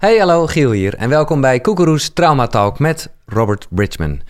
[0.00, 4.20] Hey, hallo, Giel hier en welkom bij Koekeroes Trauma Talk met Robert Bridgman.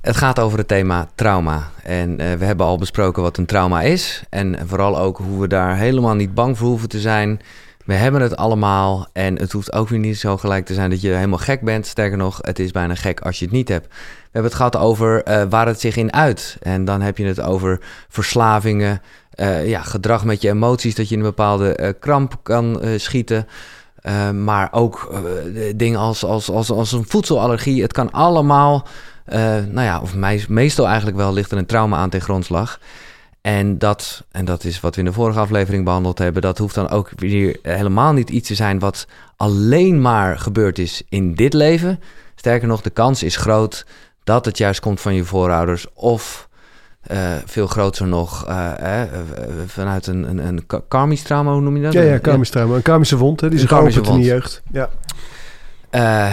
[0.00, 1.70] Het gaat over het thema trauma.
[1.82, 4.22] En eh, we hebben al besproken wat een trauma is.
[4.30, 7.40] En vooral ook hoe we daar helemaal niet bang voor hoeven te zijn.
[7.84, 9.06] We hebben het allemaal.
[9.12, 11.86] En het hoeft ook weer niet zo gelijk te zijn dat je helemaal gek bent.
[11.86, 13.86] Sterker nog, het is bijna gek als je het niet hebt.
[13.86, 16.56] We hebben het gehad over uh, waar het zich in uit.
[16.60, 19.02] En dan heb je het over verslavingen.
[19.34, 23.46] Uh, ja, gedrag met je emoties, dat je in een bepaalde kramp kan schieten.
[24.08, 27.82] Uh, maar ook uh, dingen als, als, als, als een voedselallergie.
[27.82, 28.86] Het kan allemaal,
[29.28, 30.14] uh, nou ja, of
[30.48, 32.78] meestal eigenlijk wel ligt er een trauma aan ten grondslag.
[33.40, 36.74] En dat, en dat is wat we in de vorige aflevering behandeld hebben, dat hoeft
[36.74, 41.52] dan ook weer helemaal niet iets te zijn wat alleen maar gebeurd is in dit
[41.52, 42.00] leven.
[42.34, 43.86] Sterker nog, de kans is groot
[44.24, 46.47] dat het juist komt van je voorouders of
[47.12, 49.02] uh, veel groter nog uh, uh,
[49.66, 51.92] vanuit een, een, een karmisch trauma, hoe noem je dat?
[51.92, 52.74] Ja, ja karmisch trauma.
[52.74, 54.62] Een karmische wond, hè, die zich opent in de jeugd.
[54.72, 54.88] Ja.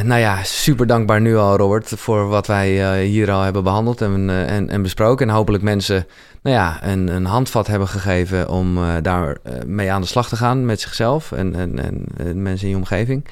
[0.03, 4.29] nou ja, super dankbaar nu al, Robert, voor wat wij hier al hebben behandeld en,
[4.29, 5.29] en, en, besproken.
[5.29, 6.07] En hopelijk mensen
[6.41, 10.65] nou ja, een, een handvat hebben gegeven om daar mee aan de slag te gaan
[10.65, 11.79] met zichzelf en, en,
[12.17, 13.25] en mensen in je omgeving.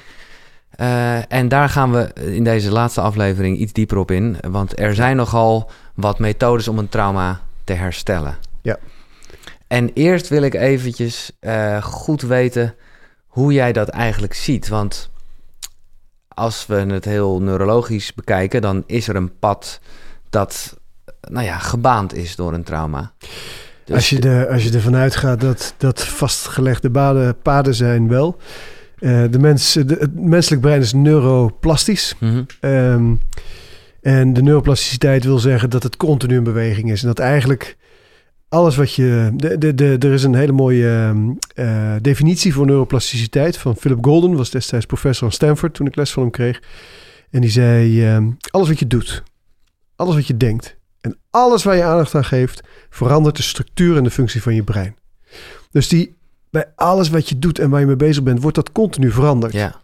[0.80, 4.36] Uh, en daar gaan we in deze laatste aflevering iets dieper op in.
[4.40, 8.36] Want er zijn nogal wat methodes om een trauma te herstellen.
[8.62, 8.78] Ja.
[9.66, 12.74] En eerst wil ik eventjes uh, goed weten
[13.26, 14.68] hoe jij dat eigenlijk ziet.
[14.68, 15.10] Want
[16.28, 19.80] als we het heel neurologisch bekijken, dan is er een pad
[20.30, 20.76] dat
[21.20, 23.12] nou ja, gebaand is door een trauma.
[23.84, 28.36] Dus als, je de, als je ervan uitgaat dat, dat vastgelegde paden, paden zijn wel.
[29.04, 32.14] Uh, de mens, de, het menselijk brein is neuroplastisch.
[32.20, 32.70] Mm -hmm.
[32.70, 33.18] um,
[34.00, 37.00] en de neuroplasticiteit wil zeggen dat het continu in beweging is.
[37.00, 37.76] En dat eigenlijk
[38.48, 39.30] alles wat je.
[39.34, 41.14] De, de, de, er is een hele mooie
[41.54, 46.12] uh, definitie voor neuroplasticiteit van Philip Golden, was destijds professor aan Stanford toen ik les
[46.12, 46.62] van hem kreeg.
[47.30, 49.22] En die zei: uh, alles wat je doet,
[49.96, 54.04] alles wat je denkt en alles waar je aandacht aan geeft, verandert de structuur en
[54.04, 54.96] de functie van je brein.
[55.70, 56.16] Dus die
[56.54, 59.52] bij alles wat je doet en waar je mee bezig bent, wordt dat continu veranderd.
[59.52, 59.74] Ja.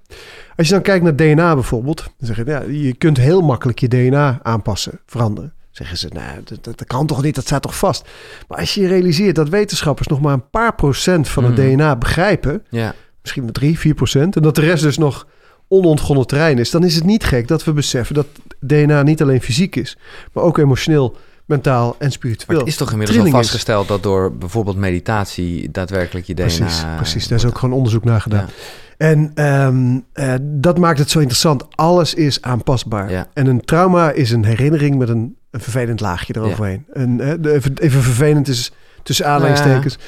[0.57, 3.79] Als je dan kijkt naar DNA bijvoorbeeld, dan zeg je, ja, je kunt heel makkelijk
[3.79, 5.53] je DNA aanpassen, veranderen.
[5.71, 8.09] Zeggen ze, nou, dat, dat, kan toch niet, dat staat toch vast.
[8.49, 11.75] Maar als je realiseert dat wetenschappers nog maar een paar procent van het Mhm.
[11.75, 15.27] DNA begrijpen, Ja, misschien maar drie, vier procent, en dat de rest dus nog
[15.69, 18.27] onontgonnen terrein is, dan is het niet gek dat we beseffen dat
[18.61, 19.97] DNA niet alleen fysiek is,
[20.33, 21.17] maar ook emotioneel,
[21.51, 22.47] mentaal en spiritueel.
[22.49, 26.35] maar het is toch inmiddels al Trilling is- vastgesteld dat door bijvoorbeeld meditatie daadwerkelijk je
[26.35, 26.45] DNA...
[26.47, 27.29] Precies, precies.
[27.29, 28.47] Daar is ook gewoon onderzoek naar gedaan.
[28.47, 28.53] Ja.
[28.97, 31.65] En ehm, eh, dat maakt het zo interessant.
[31.77, 33.11] Alles is aanpasbaar.
[33.11, 33.29] Ja.
[33.35, 36.85] En een trauma is een herinnering met een, een vervelend laagje eroverheen.
[36.93, 38.73] Een, eh, de- even, even vervelend is
[39.03, 39.99] tussen aanleidingstekens.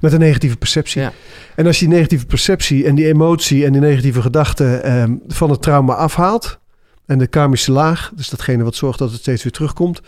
[0.00, 1.00] Met een negatieve perceptie.
[1.02, 1.12] Ja.
[1.56, 5.50] En als je die negatieve perceptie en die emotie en die negatieve gedachten ehm, van
[5.50, 6.58] het trauma afhaalt.
[7.06, 10.00] En de karmische laag, dus datgene wat zorgt dat het steeds weer terugkomt.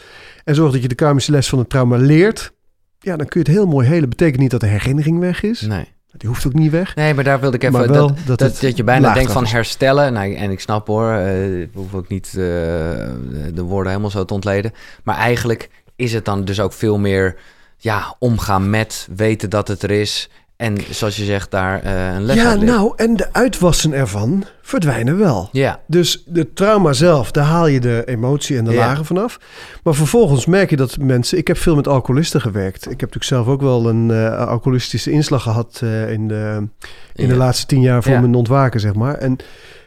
[0.44, 2.53] En zorgt dat je de karmische les van het trauma leert.
[2.98, 4.08] Ja, dan kun je het heel mooi helen.
[4.08, 5.60] Betekent niet dat de herinnering weg is.
[5.60, 5.88] Nee.
[6.16, 6.94] Die hoeft ook niet weg.
[6.94, 7.92] nee, maar daar wilde ik even...
[7.92, 10.12] Dat, dat dat, je bijna denkt van herstellen.
[10.12, 14.25] Nou, en ik snap hoor, eh, ik hoef ook niet eh, de woorden helemaal zo
[14.25, 14.72] te ontleden.
[15.03, 17.36] Maar eigenlijk is het dan dus ook veel meer
[17.76, 20.30] ja, omgaan met, weten dat het er is.
[20.62, 25.19] En zoals je zegt, daar eh, een les Ja, nou, en de uitwassen ervan verdwijnen
[25.19, 25.49] wel.
[25.53, 28.78] Ja, Dus de trauma zelf, daar haal je de emotie en de Ja.
[28.78, 29.39] lagen vanaf.
[29.83, 31.39] Maar vervolgens merk je dat mensen...
[31.39, 32.77] Ik heb veel met alcoholisten gewerkt.
[32.83, 35.81] Ik heb natuurlijk zelf ook wel een eh, alcoholistische inslag gehad...
[35.83, 36.69] eh, in, de,
[37.15, 38.21] in de laatste tien jaar voor Ja.
[38.21, 39.15] mijn ontwaken, zeg maar.
[39.15, 39.37] En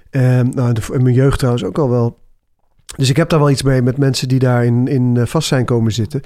[0.10, 2.18] eh, nou, de, in mijn jeugd trouwens ook al wel.
[2.96, 5.92] Dus ik heb daar wel iets mee met mensen die daarin in vast zijn komen
[5.92, 6.22] zitten.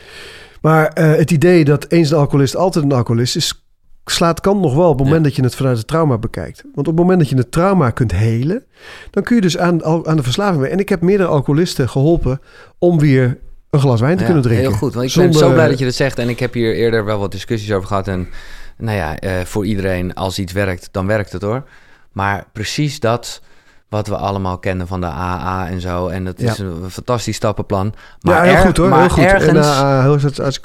[0.61, 3.63] Maar het idee dat eens een alcoholist altijd een alcoholist is...
[4.11, 5.27] slaat kant nog wel op het moment Ja.
[5.27, 6.61] dat je het vanuit het trauma bekijkt.
[6.61, 8.63] Want op het moment dat je het trauma kunt helen...
[9.11, 10.71] dan kun je dus aan, aan de verslaving mee.
[10.71, 12.41] En ik heb meerdere alcoholisten geholpen
[12.77, 13.37] om weer
[13.69, 14.67] een glas wijn te Ja, kunnen drinken.
[14.67, 16.19] Heel goed, want ik ben zo blij dat je dat zegt.
[16.19, 18.07] En ik heb hier eerder wel wat discussies over gehad.
[18.07, 18.27] En
[18.77, 21.63] nou ja, eh, voor iedereen, als iets werkt, dan werkt het hoor.
[22.11, 23.41] Maar precies dat
[23.89, 26.07] wat we allemaal kennen van de AA en zo.
[26.07, 26.63] En dat is Ja.
[26.63, 27.93] een fantastisch stappenplan.
[28.21, 28.89] Maar ja, heel er- goed hoor.
[28.89, 29.23] Maar heel goed.
[29.23, 29.49] ergens...
[29.49, 30.17] En, uh, heel,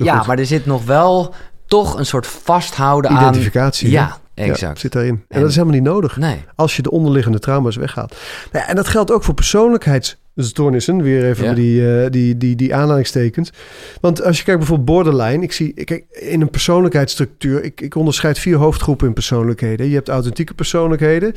[0.05, 0.27] ja, goed.
[0.27, 1.35] maar er zit nog wel
[1.75, 3.17] toch een soort vasthouden aan...
[3.23, 3.87] Identificatie.
[3.89, 3.93] hè?
[3.95, 4.79] Ja, Ja, exact.
[4.81, 5.15] zit daarin.
[5.15, 6.17] En, En- dat is helemaal niet nodig.
[6.17, 8.17] Nee, Als je de onderliggende trauma's weghaalt.
[8.53, 11.03] Nou en dat geldt ook voor persoonlijkheidsstoornissen.
[11.03, 11.55] Weer even Ja.
[11.55, 13.53] die, eh, die, die, die aanhalingstekens.
[14.01, 15.43] Want als je kijkt bijvoorbeeld borderline.
[15.43, 17.65] Ik zie, ik kijk, in een persoonlijkheidsstructuur.
[17.65, 19.89] Ik, ik onderscheid vier hoofdgroepen in persoonlijkheden.
[19.89, 21.35] Je hebt authentieke persoonlijkheden.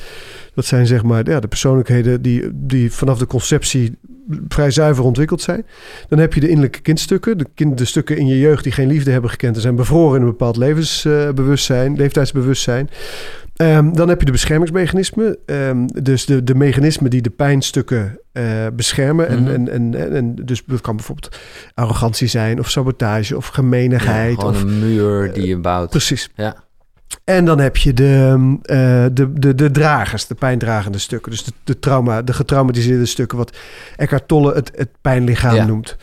[0.56, 3.98] Dat zijn zeg maar ja, de persoonlijkheden die, die vanaf de conceptie
[4.48, 5.66] vrij zuiver ontwikkeld zijn.
[6.10, 7.38] Dan heb je de innerlijke kindstukken.
[7.38, 9.56] De, kind, de stukken in je jeugd die geen liefde hebben gekend.
[9.56, 12.90] en zijn bevroren in een bepaald levensbewustzijn, leeftijdsbewustzijn.
[13.56, 15.38] Ehm, dan heb je de beschermingsmechanismen.
[15.46, 18.44] Um, dus de, de mechanismen die de pijnstukken uh,
[18.74, 19.28] beschermen.
[19.28, 19.68] en, mm-hmm.
[19.68, 21.38] en, en, en, dus dat kan bijvoorbeeld
[21.74, 24.42] arrogantie zijn, of sabotage, of gemeenigheid.
[24.42, 25.90] Ja, of, een muur die je bouwt.
[25.90, 26.30] Precies.
[26.36, 26.67] Ja.
[27.24, 31.32] En dan heb je de, uh, de, de, de dragers, de pijndragende stukken.
[31.32, 33.58] Dus de, de, trauma, de getraumatiseerde stukken, wat
[33.96, 35.66] Eckhart Tolle het, het pijnlichaam ja.
[35.66, 35.98] noemt.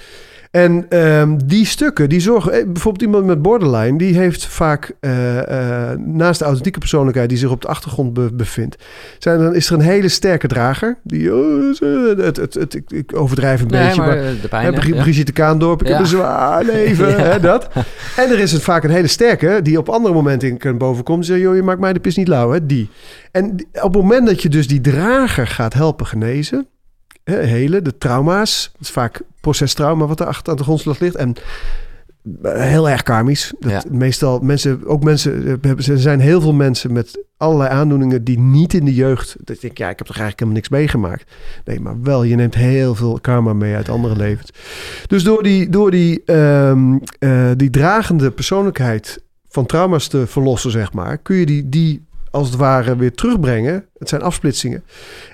[0.54, 2.52] En um, die stukken, die zorgen...
[2.52, 3.98] Eh, bijvoorbeeld iemand met borderline...
[3.98, 7.28] die heeft vaak uh, uh, naast de authentieke persoonlijkheid...
[7.28, 8.76] die zich op de achtergrond be bevindt...
[9.18, 10.98] Zijn, dan is er een hele sterke drager.
[11.02, 11.78] Die, oh,
[12.16, 14.34] het, het, het, ik, ik overdrijf een nee, beetje, maar, maar...
[14.42, 15.92] de pijn, hè, Brigitte Kaandorp, ik Ja.
[15.92, 17.16] heb een zwaar leven, Ja.
[17.16, 17.68] hè, dat.
[18.16, 19.60] En er is het vaak een hele sterke...
[19.62, 21.26] die op andere momenten kan bovenkomt...
[21.26, 22.90] zeggen, joh, je maakt mij de pis niet lauw, hè, die.
[23.32, 26.66] En op het moment dat je dus die drager gaat helpen genezen...
[27.24, 28.70] hè, helen, de trauma's...
[28.72, 31.14] dat is vaak procestrauma wat er achter aan de grondslag ligt...
[31.14, 31.34] en
[32.42, 33.52] eh, heel erg karmisch.
[33.58, 33.82] Dat Ja.
[33.90, 38.38] Meestal mensen, ook mensen, eh, hebben- er zijn heel veel mensen met allerlei aandoeningen die
[38.38, 39.36] niet in de jeugd.
[39.44, 41.30] Dat ik ja, ik heb toch eigenlijk helemaal niks meegemaakt.
[41.64, 44.50] Nee, maar wel, je neemt heel veel karma mee uit andere levens.
[45.06, 50.92] Dus door die, door die, ehm, eh, die dragende persoonlijkheid van trauma's te verlossen, zeg
[50.92, 52.02] maar, kun je die, die
[52.34, 53.86] als het ware weer terugbrengen.
[53.98, 54.84] Het zijn afsplitsingen.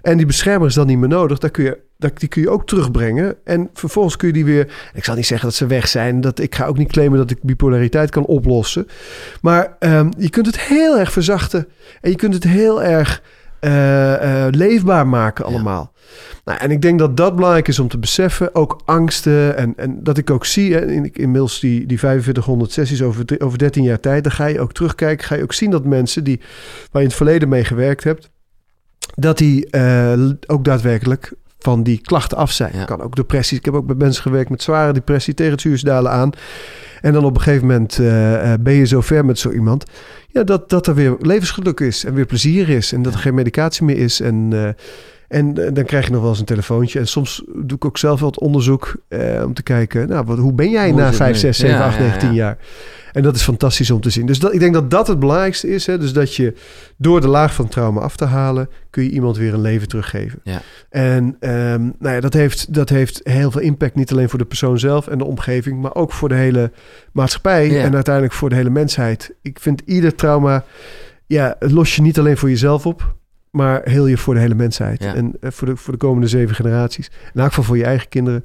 [0.02, 1.38] En die beschermer is dan niet meer nodig.
[1.38, 1.79] Daar kun je,
[2.14, 3.37] die kun je ook terugbrengen.
[3.44, 4.73] En vervolgens kun je die weer.
[4.94, 6.20] Ik zal niet zeggen dat ze weg zijn.
[6.20, 8.87] Dat, ik ga ook niet claimen dat ik bipolariteit kan oplossen.
[9.41, 11.69] Maar ehm, je kunt het heel erg verzachten.
[12.00, 13.23] En je kunt het heel erg
[13.60, 15.92] eh, eh, leefbaar maken allemaal.
[16.44, 18.54] Nou, en ik denk dat dat belangrijk is om te beseffen.
[18.54, 19.56] Ook angsten.
[19.56, 20.74] En, en dat ik ook zie.
[20.74, 24.22] Hè, in, inmiddels die, die 4500 sessies over, over 13 jaar tijd.
[24.22, 25.26] Dan ga je ook terugkijken.
[25.26, 28.30] Ga je ook zien dat mensen die, waar je in het verleden mee gewerkt hebt.
[29.14, 32.72] Dat die eh, ook daadwerkelijk van die klachten af zijn.
[32.74, 32.84] Ja.
[32.84, 33.58] Kan ook depressies.
[33.58, 36.30] Ik heb ook met mensen gewerkt met zware depressie tegen het zuurstalen aan.
[37.00, 39.84] En dan op een gegeven moment eh, eh, ben je zo ver met zo iemand.
[40.28, 42.92] Ja, dat, dat er weer levensgeluk is en weer plezier is.
[42.92, 44.20] En dat er geen medicatie meer is.
[44.20, 44.68] En, eh,
[45.31, 46.99] en eh, dan krijg je nog wel eens een telefoontje.
[46.99, 50.09] En soms doe ik ook zelf het onderzoek eh, om te kijken...
[50.09, 51.38] Nou, wat, hoe ben jij Hoe na het 5, nu?
[51.38, 52.35] 6, 7, Ja, 8, ja, 9, 10 ja.
[52.35, 52.59] jaar?
[53.12, 54.27] En dat is fantastisch om te zien.
[54.27, 55.87] Dus dat, ik denk dat dat het belangrijkste is.
[55.87, 55.99] Hè?
[55.99, 56.55] Dus dat je
[56.97, 58.69] door de laag van trauma af te halen...
[58.91, 60.41] kun je iemand weer een leven teruggeven.
[60.44, 60.62] Ja.
[60.88, 63.94] En ehm, nou ja, dat, heeft, dat heeft heel veel impact.
[63.94, 65.81] Niet alleen voor de persoon zelf en de omgeving...
[65.81, 66.71] maar ook voor de hele
[67.12, 67.71] maatschappij...
[67.71, 67.82] Ja.
[67.82, 69.35] en uiteindelijk voor de hele mensheid.
[69.43, 70.65] Ik vind ieder trauma...
[71.27, 73.19] Ja, het los je niet alleen voor jezelf op...
[73.50, 75.02] maar heel je voor de hele mensheid.
[75.02, 75.14] Ja.
[75.14, 77.11] En eh, voor de, voor de komende zeven generaties.
[77.35, 78.44] In elk geval voor je eigen kinderen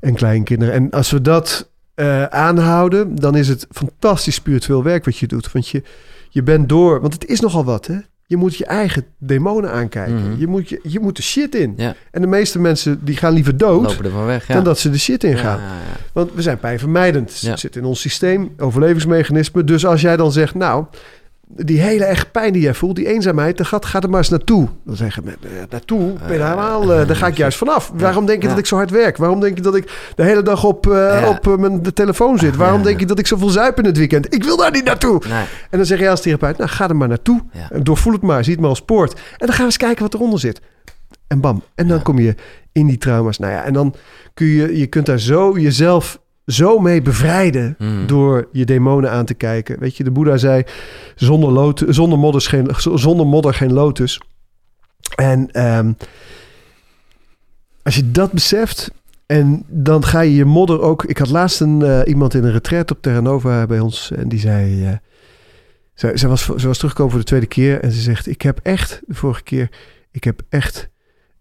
[0.00, 0.74] en kleinkinderen.
[0.74, 3.14] En als we dat eh, aanhouden...
[3.14, 5.52] dan is het fantastisch spiritueel werk wat je doet.
[5.52, 5.82] Want je,
[6.28, 7.00] je bent door...
[7.00, 7.98] Want het is nogal wat, hè?
[8.26, 10.30] Je moet je eigen demonen aankijken.
[10.30, 10.40] Mhm.
[10.40, 11.74] je, moet je, je moet de shit in.
[11.76, 11.94] Ja.
[12.10, 13.82] En de meeste mensen die gaan liever dood...
[13.82, 14.46] Lopen er van weg.
[14.46, 14.54] Ja.
[14.54, 15.60] dan dat ze de shit in gaan.
[16.12, 17.40] Want we zijn pijnvermijdend.
[17.40, 19.64] Het zit in ons systeem, overlevingsmechanisme.
[19.64, 20.84] Dus als jij dan zegt, nou,
[21.56, 24.28] die hele erge pijn die jij voelt, die eenzaamheid, dan gaat, ga er maar eens
[24.28, 24.68] naartoe.
[24.84, 26.12] Dan zeggen mensen, eh, naartoe?
[26.28, 27.92] Eh, eh, daar ga ik juist vanaf.
[27.94, 28.50] Waarom denk je Ja.
[28.54, 29.16] dat ik zo hard werk?
[29.16, 31.28] Waarom denk je dat ik de hele dag op, Ja.
[31.28, 32.56] op mijn de telefoon zit?
[32.56, 34.34] Waarom denk je dat ik zoveel zuip in het weekend?
[34.34, 35.22] Ik wil daar niet naartoe.
[35.28, 35.44] Nee.
[35.70, 37.40] En dan zeg je als therapeut, nou ga er maar naartoe.
[37.82, 39.12] Doorvoel het maar, zie het maar als poort.
[39.12, 40.60] En dan gaan we eens kijken wat eronder zit.
[41.26, 41.62] En bam.
[41.74, 42.34] En dan kom je
[42.72, 43.38] in die trauma's.
[43.38, 43.94] Nou ja, en dan
[44.34, 48.06] kun je, je kunt daar zo jezelf zo mee bevrijden Mhm.
[48.06, 49.78] door je demonen aan te kijken.
[49.78, 50.62] Weet je, de Boeddha zei,
[51.14, 54.20] zonder, lot, zonder, modder, geen, zonder modder geen lotus.
[55.16, 55.92] En ehm,
[57.82, 58.90] als je dat beseft...
[59.26, 61.04] En dan ga je je modder ook...
[61.04, 64.10] Ik had laatst een, eh, iemand in een retreat op Terra Nova bij ons.
[64.10, 64.86] En die zei...
[64.86, 64.92] eh,
[65.94, 67.80] ze, ze, was, ze was teruggekomen voor de tweede keer.
[67.80, 68.26] En ze zegt...
[68.26, 69.68] Ik heb echt, de vorige keer...
[70.10, 70.88] Ik heb echt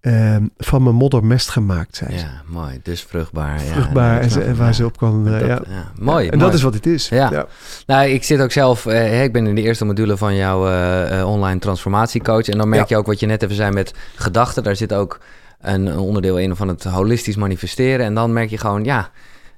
[0.01, 2.05] ehm, van mijn modder mest gemaakt, ze.
[2.09, 2.79] Ja, mooi.
[2.83, 3.59] Dus vruchtbaar.
[3.59, 4.19] Vruchtbaar.
[4.21, 4.73] En, ze, waar ja.
[4.73, 5.25] ze op kan...
[5.27, 5.47] eh, Dat- ja.
[5.47, 5.91] ja.
[5.99, 6.27] Mooi.
[6.27, 6.45] En mooi.
[6.49, 7.09] dat is wat het is.
[7.09, 7.45] Ja.
[7.85, 11.27] Nou, ik zit ook zelf, eh, ik ben in de eerste module van jouw eh,
[11.29, 12.47] online transformatiecoach.
[12.47, 14.63] En dan merk je ook wat je net even zei met gedachten.
[14.63, 15.19] Daar zit ook
[15.61, 18.05] een, een onderdeel in van het holistisch manifesteren.
[18.05, 19.09] En dan merk je gewoon, ja,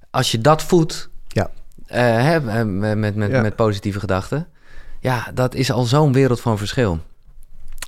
[0.10, 1.50] als je dat voedt, Ja.
[1.86, 4.48] hè, met, met, met positieve gedachten,
[5.00, 7.00] ja, dat is al zo'n wereld van verschil.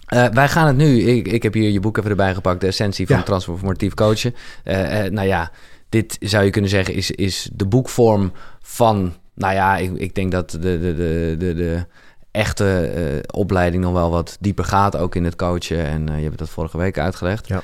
[0.06, 2.68] Eh, wij gaan het nu, ik, ik heb hier je boek even erbij gepakt, de
[2.68, 3.24] essentie van Ja.
[3.24, 4.36] transformatief coachen.
[4.64, 5.52] Eh, eh, nou ja,
[5.90, 8.32] dit zou je kunnen zeggen is, is de boekvorm
[8.62, 11.86] van, nou ja, ik, ik denk dat de, de, de, de, de
[12.32, 15.86] echte opleiding nog wel wat dieper gaat, ook in het coachen.
[15.86, 17.48] En je hebt dat vorige week uitgelegd.
[17.48, 17.62] Ja.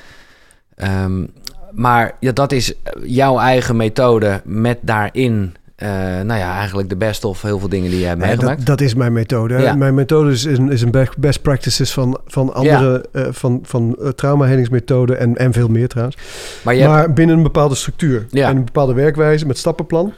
[0.74, 1.26] Ehm,
[1.70, 5.90] maar ja, dat is jouw eigen methode met daarin, eh,
[6.24, 8.56] nou ja, eigenlijk de best of heel veel dingen die je hebt meegemaakt.
[8.58, 9.58] dat, dat is mijn methode.
[9.58, 9.74] Ja.
[9.74, 14.08] Mijn methode is een, is een best, practices van, van andere, eh, van, van uh,
[14.08, 16.16] traumahelingsmethoden en, en veel meer trouwens.
[16.62, 18.48] maar je hebt- binnen een bepaalde structuur Ja.
[18.48, 20.12] en een bepaalde werkwijze met stappenplan.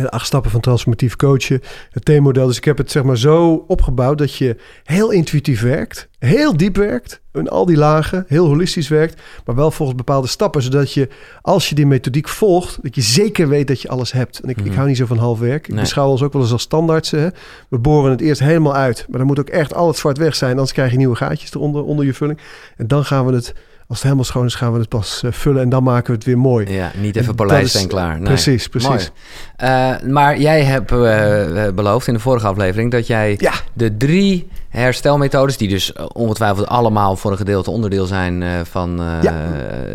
[0.00, 1.60] De acht stappen van transformatief coachen,
[1.90, 2.46] het T-model.
[2.46, 6.76] Dus ik heb het zeg maar zo opgebouwd dat je heel intuïtief werkt, heel diep
[6.76, 11.08] werkt, in al die lagen, heel holistisch werkt, maar wel volgens bepaalde stappen, zodat je,
[11.42, 14.38] als je die methodiek volgt, dat je zeker weet dat je alles hebt.
[14.40, 14.74] En ik, ik Mhm.
[14.74, 15.66] hou niet zo van half werk.
[15.66, 15.80] Ik Nee.
[15.80, 17.20] beschouw ons ook wel eens als standaardsen.
[17.20, 17.28] hè.
[17.68, 20.34] We boren het eerst helemaal uit, maar dan moet ook echt al het zwart weg
[20.34, 22.38] zijn, anders krijg je nieuwe gaatjes eronder onder je vulling.
[22.76, 23.54] En dan gaan we het,
[23.94, 26.12] als het helemaal schoon is, gaan we het pas eh, vullen en dan maken we
[26.12, 26.72] het weer mooi.
[26.72, 28.14] Ja, niet even is- en klaar.
[28.16, 28.24] Nee.
[28.26, 29.10] Precies, precies.
[29.56, 33.52] Eh, maar jij hebt eh, beloofd in de vorige aflevering dat jij Ja.
[33.72, 39.34] de drie herstelmethodes, die dus ongetwijfeld allemaal voor een gedeelte onderdeel zijn van, Ja.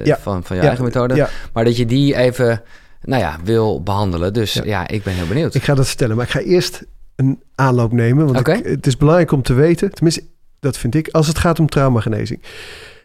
[0.04, 0.18] Ja.
[0.22, 2.62] van, van je eigen methode, maar dat je die even,
[3.02, 4.34] nou ja, wil behandelen.
[4.34, 5.56] Dus ja, ik ben heel benieuwd.
[5.56, 8.26] Ik ga dat vertellen, maar ik ga eerst een aanloop nemen.
[8.26, 10.24] Want ik- het is belangrijk om te weten, tenminste,
[10.60, 12.42] dat vind ik, als het gaat om traumagenezing.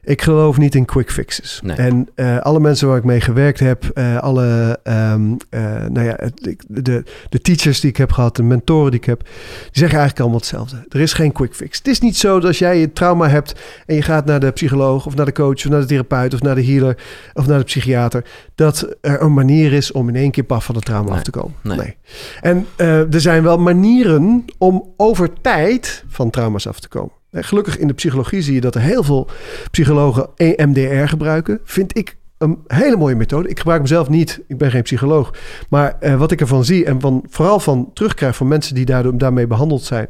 [0.05, 1.61] Ik geloof niet in quick fixes.
[1.65, 1.77] Nee.
[1.77, 6.17] En eh, alle mensen waar ik mee gewerkt heb, eh, alle ehm, eh, nou ja,
[6.69, 9.33] de, de teachers die ik heb gehad, de mentoren die ik heb, die
[9.73, 10.85] zeggen eigenlijk allemaal hetzelfde.
[10.89, 11.79] Er is geen quick fix.
[11.79, 14.51] Het is niet zo dat als jij een trauma hebt en je gaat naar de
[14.51, 16.97] psycholoog of naar de coach of naar de therapeut of naar de healer
[17.35, 20.75] of naar de psychiater, dat er een manier is om in één keer paf van
[20.75, 21.17] het trauma Nee.
[21.19, 21.55] af te komen.
[21.63, 21.97] Nee.
[22.41, 27.13] En eh, er zijn wel manieren om over tijd van trauma's af te komen.
[27.35, 29.29] Eh, Gelukkig in de psychologie zie je dat er heel veel
[29.71, 31.61] psychologen EMDR gebruiken.
[31.65, 33.49] Vind ik een hele mooie methode.
[33.49, 34.41] Ik gebruik hem zelf niet.
[34.49, 35.35] Ik ben geen psycholoog.
[35.69, 39.19] Maar eh, wat ik ervan zie en van, vooral van terugkrijg van mensen die daardoor,
[39.19, 40.07] daarmee behandeld zijn.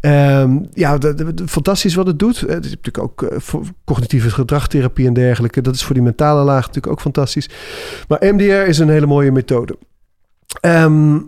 [0.00, 0.98] Ehm, ja,
[1.46, 2.42] fantastisch wat het doet.
[2.42, 5.60] Eh, Het is natuurlijk ook voor cognitieve gedragstherapie en dergelijke.
[5.60, 7.48] Dat is voor die mentale laag natuurlijk ook fantastisch.
[8.08, 9.78] Maar MDR is een hele mooie methode.
[10.60, 11.18] Ehm,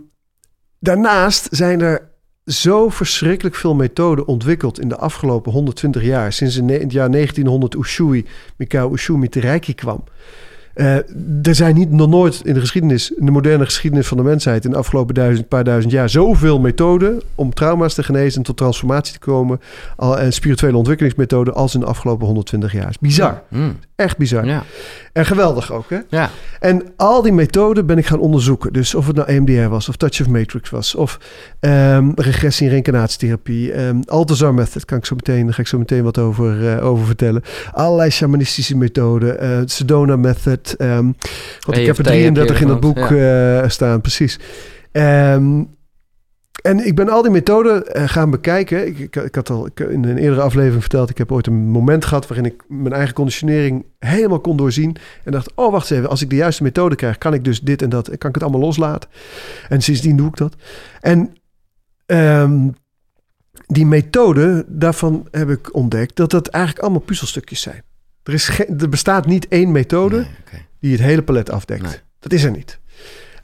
[0.79, 2.13] daarnaast zijn er
[2.47, 6.33] zo verschrikkelijk veel methoden ontwikkeld in de afgelopen 120 jaar.
[6.33, 10.05] Sinds in het jaar 1900 Ushui, Mikao Ushui met kwam.
[10.75, 10.95] Eh,
[11.43, 14.65] er zijn niet nog nooit in de geschiedenis, in de moderne geschiedenis van de mensheid,
[14.65, 18.57] in de afgelopen duizend, paar duizend jaar, zoveel methoden om trauma's te genezen en tot
[18.57, 19.61] transformatie te komen.
[19.97, 22.89] Al, en spirituele ontwikkelingsmethoden als in de afgelopen 120 jaar.
[22.89, 23.43] Is bizar.
[23.49, 24.47] Mm, Echt bizar.
[24.47, 24.63] ja,
[25.13, 25.99] En geweldig ook, hè?
[26.09, 26.31] ja.
[26.61, 28.73] En al die methoden ben ik gaan onderzoeken.
[28.73, 31.19] Dus of het nou EMDR was, of Touch of Matrix was, of
[31.61, 33.73] ehm, regressie- en reïncarnatietherapie.
[34.07, 37.07] Althazar Method, kan ik zo meteen, daar ga ik zo meteen wat over, eh, over
[37.07, 37.43] vertellen.
[37.73, 39.39] Allerlei shamanistische methoden.
[39.41, 40.64] eh Sedona Method.
[40.73, 41.13] Ehm
[41.61, 44.39] want ik heb er EFT heb je 33 in dat boek eh, staan, precies.
[44.93, 45.63] Ehm,
[46.63, 48.87] en ik ben al die methoden eh, gaan bekijken.
[48.87, 51.11] Ik, ik, ik had al ik- in een eerdere aflevering verteld...
[51.11, 54.97] ik heb ooit een moment gehad waarin ik mijn eigen conditionering helemaal kon doorzien.
[55.25, 57.19] En dacht, oh wacht eens even, als ik de juiste methode krijg...
[57.19, 59.11] kan ik dus dit en dat, kan ik het allemaal loslaten.
[59.69, 60.55] En sindsdien doe ik dat.
[61.01, 61.33] En
[62.07, 62.69] ehm,
[63.67, 66.17] die methode, daarvan heb ik ontdekt...
[66.17, 67.83] dat dat eigenlijk allemaal puzzelstukjes zijn.
[68.25, 71.83] Er, is er bestaat niet één methode Nee, die het hele palet afdekt.
[71.83, 71.97] Nee.
[72.19, 72.79] Dat is er niet.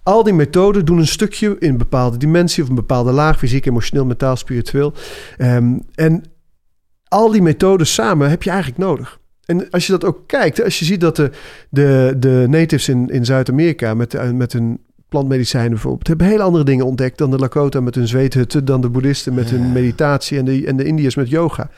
[0.03, 3.67] Al die methoden doen een stukje in een bepaalde dimensie of een bepaalde laag, fysiek,
[3.67, 4.93] emotioneel, mentaal, spiritueel.
[5.37, 6.23] Ehm, en
[7.09, 9.19] al die methoden samen heb je eigenlijk nodig.
[9.45, 11.31] En als je dat ook kijkt, als je ziet dat de,
[11.71, 16.65] de, de natives in, in Zuid-Amerika met, eh, met hun plantmedicijnen bijvoorbeeld, hebben hele andere
[16.65, 19.57] dingen ontdekt dan de Lakota met hun zweethutten, dan de boeddhisten met Ja.
[19.57, 21.71] hun meditatie en de, en de Indiërs met yoga.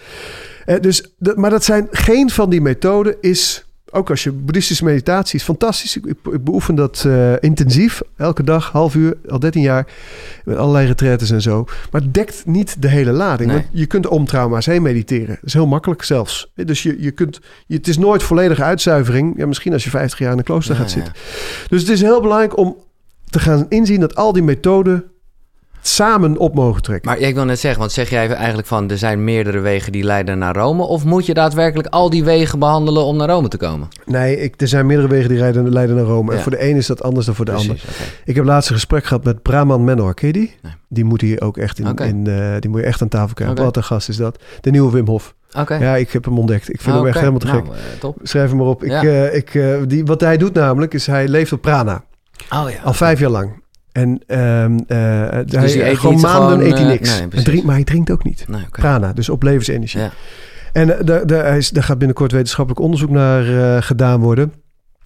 [0.64, 3.64] Eh, dus, dat- maar dat zijn geen van die methoden is
[3.94, 5.96] ook als je boeddhistische meditatie is fantastisch.
[5.96, 9.86] Ik, ik, beoefen dat eh, intensief, elke dag, half uur, al 13 jaar.
[10.44, 11.64] Met allerlei retretes en zo.
[11.90, 13.50] Maar het dekt niet de hele lading.
[13.50, 13.58] Nee.
[13.60, 15.26] Want je kunt om trauma's heen mediteren.
[15.34, 16.52] Dat is heel makkelijk zelfs.
[16.54, 19.34] Dus je, je kunt, je, het is nooit volledige uitzuivering.
[19.36, 20.96] Ja, misschien als je 50 jaar in een klooster Ja, gaat ja.
[20.96, 21.12] zitten.
[21.68, 22.76] Dus het is heel belangrijk om
[23.30, 25.04] te gaan inzien dat al die methoden
[25.82, 27.10] samen op mogen trekken.
[27.10, 30.04] Maar ik wil net zeggen, want zeg jij eigenlijk van er zijn meerdere wegen die
[30.04, 30.82] leiden naar Rome?
[30.82, 33.88] Of moet je daadwerkelijk al die wegen behandelen om naar Rome te komen?
[34.04, 36.30] Nee, ik, er zijn meerdere wegen die rijden, leiden naar Rome.
[36.30, 36.36] Ja.
[36.36, 37.82] En voor de een is dat anders dan voor de ander.
[38.24, 40.14] Ik heb laatst een gesprek gehad met Brahman Menor.
[40.14, 40.54] Ken je die?
[40.62, 40.72] Nee.
[40.88, 43.56] Die moet hier ook echt in, in eh, die moet je echt aan tafel krijgen.
[43.56, 43.64] Oké.
[43.64, 44.38] Wat een gast is dat.
[44.60, 45.34] De nieuwe Wim Hof.
[45.58, 45.74] Oké.
[45.74, 46.72] Ja, ik heb hem ontdekt.
[46.72, 47.26] Ik vind hem echt Oké.
[47.26, 47.64] helemaal te gek.
[47.64, 48.18] Nou, eh, top.
[48.22, 48.84] Schrijf hem maar op.
[48.84, 52.04] Ik, eh, ik, die, wat hij doet namelijk, is hij leeft op prana.
[52.50, 52.82] Oh ja.
[52.84, 53.61] Al vijf jaar lang.
[53.92, 54.98] En ehm eh
[55.30, 57.10] hij, die eet gewoon maanden gewoon, eet hij eh, niks.
[57.10, 57.48] nee, En precies.
[57.48, 58.44] drink, maar hij drinkt ook niet.
[58.48, 58.64] Nee.
[58.70, 60.00] Prana, dus op levensenergie.
[60.00, 60.10] Ja.
[60.72, 64.52] En eh, daar, daar, hij is, daar gaat binnenkort wetenschappelijk onderzoek naar gedaan worden.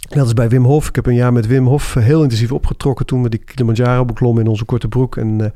[0.08, 0.88] Dat is bij Wim Hof.
[0.88, 4.42] Ik heb een jaar met Wim Hof heel intensief opgetrokken toen we die Kilimanjaro beklommen
[4.44, 5.16] in onze korte broek.
[5.16, 5.52] En,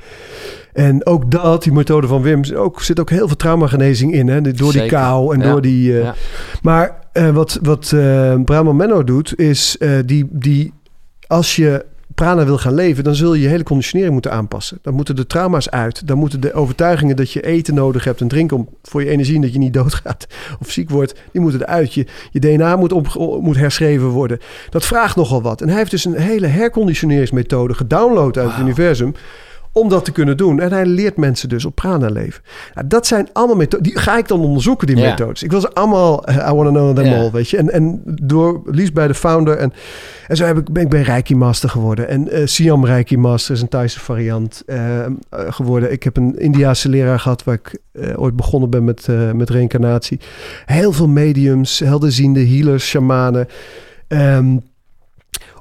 [0.73, 4.29] en ook dat, die methode van Wim, ook, zit ook heel veel traumagenezing in.
[4.29, 4.41] Hè?
[4.41, 4.99] Door die Zeker.
[4.99, 5.51] kou en Ja.
[5.51, 5.93] door die...
[5.93, 6.15] Ja.
[6.63, 6.99] Maar
[7.33, 7.89] wat, wat
[8.45, 10.73] Brahma Menno doet, is die, die
[11.27, 11.85] als je
[12.21, 14.79] prana wil gaan leven, dan zul je je hele conditionering moeten aanpassen.
[14.83, 16.07] Dan moeten de trauma's uit.
[16.07, 19.41] Dan moeten de overtuigingen dat je eten nodig hebt en drinken om voor je energie
[19.41, 20.27] dat je niet doodgaat
[20.61, 21.95] of ziek wordt, die moeten eruit.
[21.95, 24.39] Je, je DNA moet, op, moet herschreven worden.
[24.71, 25.61] Dat vraagt nogal wat.
[25.61, 29.15] En hij heeft dus een hele herconditioneringsmethode gedownload uit het universum
[29.73, 30.61] om dat te kunnen doen.
[30.61, 32.43] En hij leert mensen dus op prana leven.
[32.75, 33.83] Nou, dat zijn allemaal methoden.
[33.83, 35.43] Die ga ik dan onderzoeken, die methodes.
[35.43, 37.21] Ik wil ze allemaal, uh, I want to know them yeah.
[37.21, 37.57] all, weet je.
[37.57, 39.57] En, en door, liefst bij de founder.
[39.57, 39.73] En,
[40.27, 42.09] en zo heb ik, ben ik bij Reiki Master geworden.
[42.09, 45.93] En uh, Siam Reiki Master is een Thaise variant uh, geworden.
[45.93, 47.79] Ik heb een Indiaanse leraar gehad waar ik
[48.17, 50.21] ooit begonnen ben met, met reïncarnatie.
[50.67, 53.49] Heel veel mediums, helderziende, healers, shamanen.
[54.09, 54.63] Um,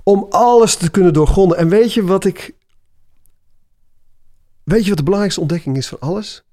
[0.04, 1.58] om alles te kunnen doorgronden.
[1.58, 2.54] En weet je wat ik
[4.70, 6.44] Weet je wat de belangrijkste ontdekking is van alles?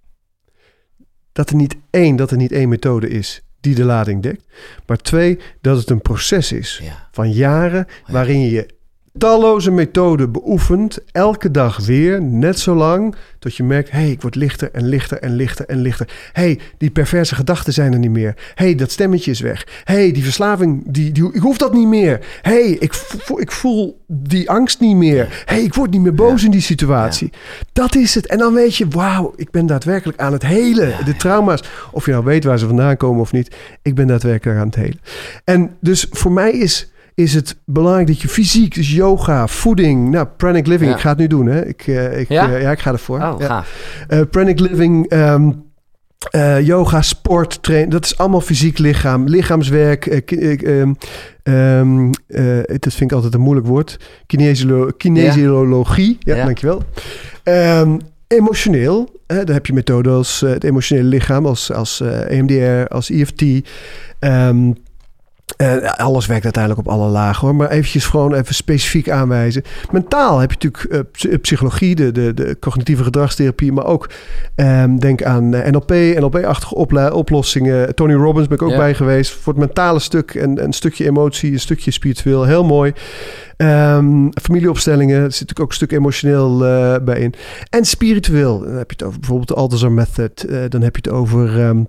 [1.32, 4.44] Dat er niet één, dat er niet één methode is die de lading dekt.
[4.86, 8.66] Maar twee, dat het een proces is van jaren waarin je
[9.18, 14.22] talloze methoden beoefent, elke dag weer, net zo lang, tot je merkt, hé, hey, ik
[14.22, 16.08] word lichter en lichter en lichter en lichter.
[16.32, 18.34] Hé, hey, die perverse gedachten zijn er niet meer.
[18.54, 19.66] Hé, hey, dat stemmetje is weg.
[19.84, 22.26] Hé, hey, die verslaving, die, die, ik hoef dat niet meer.
[22.42, 25.42] Hé, hey, ik, voel, ik voel die angst niet meer.
[25.44, 27.30] Hé, hey, ik word niet meer boos in die situatie.
[27.72, 28.26] Dat is het.
[28.26, 31.04] En dan weet je, wauw, ik ben daadwerkelijk aan het helen.
[31.04, 34.58] de trauma's, of je nou weet waar ze vandaan komen of niet, ik ben daadwerkelijk
[34.58, 35.00] aan het helen.
[35.44, 40.26] En dus voor mij is is het belangrijk dat je fysiek, dus yoga, voeding, nou,
[40.36, 41.66] pranic living, ik ga het nu doen, hè?
[41.66, 42.50] Ik, uh, ik, ja?
[42.50, 42.70] Uh, ja?
[42.70, 43.20] ik ga ervoor.
[43.20, 43.64] Oh, ja.
[44.08, 45.64] Uh, pranic living, um,
[46.62, 50.30] yoga, sport, train, dat is allemaal fysiek lichaam, lichaamswerk.
[50.62, 50.96] Um,
[51.42, 52.10] um,
[52.66, 53.96] dat vind ik altijd een moeilijk woord.
[54.26, 56.44] Kinesiolo kinesiologie, ja, ja.
[56.44, 56.82] dankjewel.
[58.26, 63.44] Emotioneel, hè, daar heb je methoden als het emotionele lichaam, als, als EMDR, als EFT.
[65.56, 67.56] Uh, alles werkt uiteindelijk op alle lagen hoor.
[67.56, 69.62] Maar eventjes gewoon even specifiek aanwijzen.
[69.90, 73.72] Mentaal heb je natuurlijk uh, psychologie, de, de, de, cognitieve gedragstherapie.
[73.72, 74.10] Maar ook
[74.56, 76.74] um, denk aan NLP, NLP-achtige
[77.12, 77.94] oplossingen.
[77.94, 79.32] Tony Robbins ben ik ook bij geweest.
[79.32, 82.44] Voor het mentale stuk en een stukje emotie, een stukje spiritueel.
[82.44, 82.92] Heel mooi.
[83.56, 87.34] Um, familieopstellingen, er zit natuurlijk ook een stuk emotioneel uh, bij in.
[87.70, 90.44] En spiritueel, dan heb je het over bijvoorbeeld de Althazar Method.
[90.68, 91.60] dan heb je het over...
[91.60, 91.86] Um,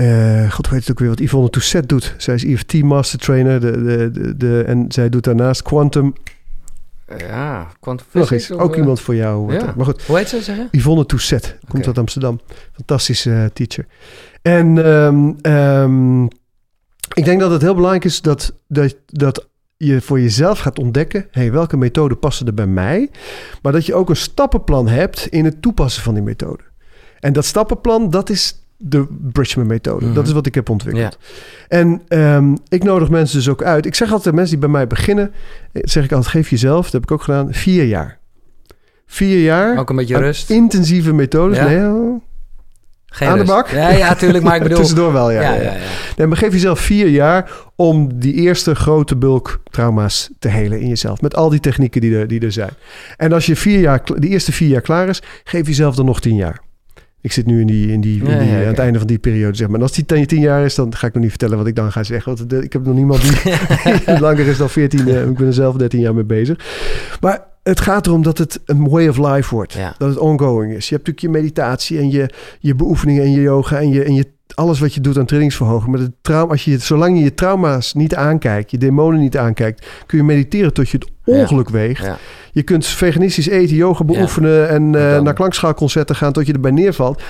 [0.00, 2.14] uh, God, heet het ook weer wat Yvonne Tousset doet.
[2.18, 6.14] Zij is EFT Master Trainer de, de, de, de, en zij doet daarnaast Quantum.
[7.18, 9.52] Ja, Quantum Nog eens, ook uh, iemand voor jou.
[9.52, 9.74] Ja.
[9.76, 10.02] Maar goed.
[10.02, 10.68] Hoe heet ze zeggen?
[10.70, 11.86] Yvonne Tousset, komt okay.
[11.86, 12.40] uit Amsterdam.
[12.72, 13.86] Fantastische teacher.
[14.42, 16.28] En um, um,
[17.14, 21.26] ik denk dat het heel belangrijk is dat, dat, dat je voor jezelf gaat ontdekken...
[21.30, 23.10] Hey, welke methode passen er bij mij?
[23.62, 26.62] Maar dat je ook een stappenplan hebt in het toepassen van die methode.
[27.20, 30.12] En dat stappenplan, dat is de Bridgman-methode.
[30.12, 30.36] Dat is mhm.
[30.36, 31.18] wat ik heb ontwikkeld.
[31.68, 33.86] En um, ik nodig mensen dus ook uit.
[33.86, 35.32] Ik zeg altijd mensen die bij mij beginnen,
[35.72, 38.18] eh, zeg ik altijd, geef jezelf, dat heb ik ook gedaan, vier jaar.
[39.06, 39.78] Vier jaar.
[39.78, 40.50] Ook een beetje rust.
[40.50, 41.56] Intensieve methodes.
[41.56, 41.64] Ja.
[41.64, 42.22] Nee, oh.
[43.06, 43.46] Geen aan rust.
[43.46, 43.68] de bak.
[43.68, 44.44] Ja, ja, tuurlijk.
[44.44, 44.78] Maar ik bedoel...
[44.78, 45.40] Tussendoor wel, ja.
[45.40, 45.76] Ja, ja, ja.
[46.16, 50.88] Nee, maar geef jezelf vier jaar om die eerste grote bulk trauma's te helen in
[50.88, 51.20] jezelf.
[51.20, 52.70] Met al die technieken die er, die er zijn.
[53.16, 56.20] En als je vier jaar, die eerste vier jaar klaar is, geef jezelf dan nog
[56.20, 56.60] tien jaar.
[57.22, 59.06] Ik zit nu in die, in die, in die ja, ja, aan het einde van
[59.06, 59.76] die periode, zeg maar.
[59.76, 61.76] En als die tien, tien jaar is, dan ga ik nog niet vertellen wat ik
[61.76, 62.36] dan ga zeggen.
[62.36, 63.30] Want de, ik heb nog niemand die,
[64.06, 65.08] die langer is dan 14.
[65.08, 66.58] Uh, ik ben er zelf 13 jaar mee bezig.
[67.20, 69.78] Maar het gaat erom dat het een way of life wordt.
[69.98, 70.88] Dat het ongoing is.
[70.88, 72.30] Je hebt natuurlijk je meditatie en je,
[72.60, 74.26] je beoefeningen en je yoga en je, en je
[74.56, 75.90] alles wat je doet aan trainingsverhoging.
[75.90, 79.86] Maar het trauma, als je, zolang je je trauma's niet aankijkt, je demonen niet aankijkt,
[80.06, 81.72] kun je mediteren tot je het ongeluk ja.
[81.72, 82.04] weegt.
[82.04, 82.18] Ja.
[82.52, 84.66] Je kunt veganistisch eten, yoga beoefenen ja.
[84.66, 87.22] en uh, naar klankschaalconcerten gaan tot je erbij neervalt.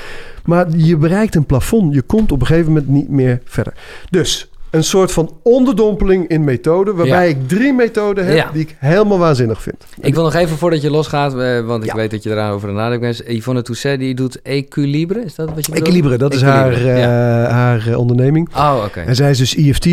[0.45, 1.95] Maar je bereikt een plafond.
[1.95, 3.73] Je komt op een gegeven moment niet meer verder.
[4.11, 7.37] Dus een soort van onderdompeling in methode, waarbij ja.
[7.37, 8.51] ik drie methoden heb ja.
[8.53, 9.85] die ik helemaal waanzinnig vind.
[10.01, 11.97] Ik wil nog even voordat je losgaat, uh, want ik ja.
[11.97, 13.29] weet dat je eraan over de nadenken bent.
[13.29, 15.89] Yvonne Toussaint die doet Equilibre, is dat wat je bedoelt?
[15.89, 16.71] Equilibre, dat Equilibre.
[16.71, 18.49] is haar, uh, haar uh, onderneming.
[18.57, 18.87] Oh, oké.
[18.87, 19.05] Okay.
[19.05, 19.89] En zij is dus EFT,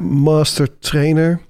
[0.00, 1.40] master trainer.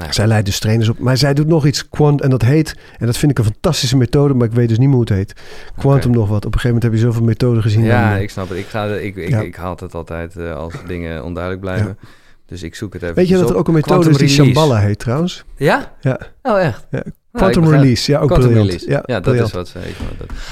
[0.00, 0.98] Nou, zij leidt dus trainers op.
[0.98, 3.96] Maar zij doet nog iets, quant, en dat heet, en dat vind ik een fantastische
[3.96, 5.32] methode, maar ik weet dus niet meer hoe het heet.
[5.78, 6.20] Quantum okay.
[6.20, 6.44] nog wat.
[6.46, 7.84] Op een gegeven moment heb je zoveel methoden gezien.
[7.84, 8.58] Ja, dan, ik snap het.
[8.58, 9.40] Ik, ga, ik, ik, ja.
[9.40, 11.96] ik haal het altijd uh, als dingen onduidelijk blijven.
[12.00, 12.08] Ja.
[12.46, 13.14] Dus ik zoek het even.
[13.14, 15.44] Weet je dat er ook een methode is die Shambhala heet trouwens?
[15.56, 15.92] Ja?
[16.00, 16.20] Ja.
[16.42, 16.86] Oh, echt?
[16.90, 17.02] Ja.
[17.32, 18.70] Quantum nou, release, ja, ook Quantum briljant.
[18.70, 18.90] release.
[18.90, 19.48] Ja, ja dat briljant.
[19.48, 19.84] is wat ze ja.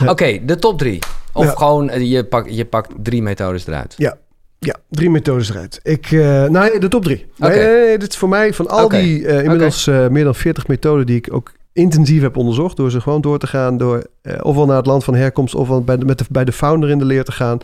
[0.01, 0.99] Oké, okay, de top drie.
[1.33, 3.95] Of gewoon, uh, je, pak, je pakt drie methodes eruit.
[3.97, 4.17] Ja,
[4.59, 5.81] ja, drie methodes eruit.
[5.83, 7.27] Ik, uh, nee, de top drie.
[7.39, 7.57] Okay.
[7.57, 9.03] Nee, nee, nee, dit is voor mij van al okay.
[9.03, 10.05] die uh, inmiddels okay.
[10.05, 12.77] uh, meer dan 40 methoden die ik ook intensief heb onderzocht.
[12.77, 13.77] Door ze gewoon door te gaan.
[13.77, 14.07] Door
[14.43, 16.99] ofwel naar het land van herkomst ofwel bij de, met de, bij de founder in
[16.99, 17.59] de leer te gaan.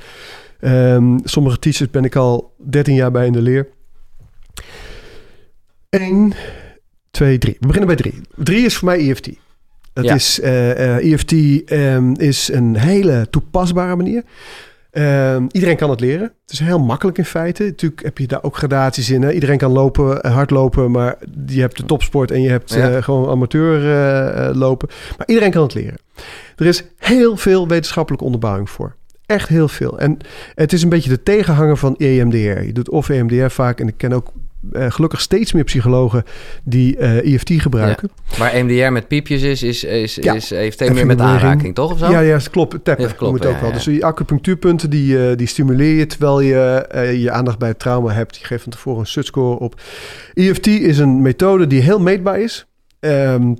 [0.60, 3.68] Um, sommige teachers ben ik al 13 jaar bij in de leer.
[5.90, 6.34] Eén,
[7.10, 7.56] twee, drie.
[7.60, 8.20] We beginnen bij drie.
[8.36, 9.26] Drie is voor mij EFT.
[9.94, 10.14] Het Ja.
[10.14, 11.32] is, eh, eh, EFT
[11.64, 14.22] ehm, is een hele toepasbare manier.
[14.94, 16.22] Ehm, iedereen kan het leren.
[16.42, 17.62] Het is heel makkelijk in feite.
[17.64, 19.22] Natuurlijk heb je daar ook gradaties in.
[19.22, 19.32] Hè?
[19.32, 22.90] Iedereen kan lopen, eh, hardlopen, maar je hebt de topsport en je hebt Ja.
[22.90, 24.88] eh, gewoon amateur eh, lopen.
[25.18, 25.98] Maar iedereen kan het leren.
[26.56, 28.94] Er is heel veel wetenschappelijke onderbouwing voor.
[29.26, 29.98] Echt heel veel.
[29.98, 30.16] En
[30.54, 32.36] het is een beetje de tegenhanger van EMDR.
[32.62, 34.32] Je doet of EMDR vaak, en ik ken ook
[34.72, 36.24] eh, gelukkig steeds meer psychologen
[36.64, 38.10] die eh EFT gebruiken.
[38.38, 40.34] Waar MDR met piepjes is, is, is, Ja.
[40.34, 41.92] Even meer met aanraking, toch?
[41.92, 42.10] Of zo?
[42.10, 42.70] Ja, ja, dat klopt.
[42.70, 43.68] Tappen Even kloppen, moet ook ja, wel.
[43.68, 43.74] ja.
[43.74, 46.86] Dus die acupunctuurpunten die, eh, die stimuleer je terwijl je
[47.18, 48.36] je aandacht bij het trauma hebt.
[48.36, 49.80] Je geeft van tevoren een sutscore op.
[50.34, 52.66] EFT is een methode die heel meetbaar is.
[53.00, 53.54] Ehm,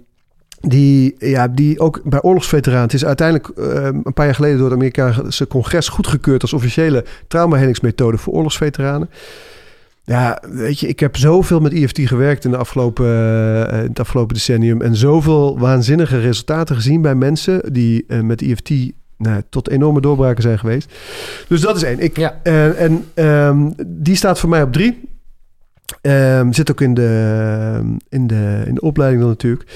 [0.60, 2.82] die, ja, die ook bij oorlogsveteranen...
[2.82, 6.42] Het is uiteindelijk ehm, een paar jaar geleden door het Amerikaanse congres goedgekeurd...
[6.42, 9.10] als officiële traumahelingsmethode voor oorlogsveteranen.
[10.06, 14.00] Ja, weet je, ik heb zoveel met EFT gewerkt in, de afgelopen, eh, in het
[14.00, 14.82] afgelopen decennium...
[14.82, 18.70] en zoveel waanzinnige resultaten gezien bij mensen die eh, met EFT
[19.18, 20.92] nou, tot enorme doorbraken zijn geweest.
[21.48, 22.00] Dus dat is één.
[22.00, 22.40] Ik, Ja.
[22.42, 25.12] en en ehm, die staat voor mij op drie.
[26.00, 29.70] Ehm, zit ook in de, in, de, in de opleiding dan natuurlijk.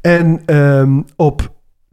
[0.00, 1.52] En ehm, op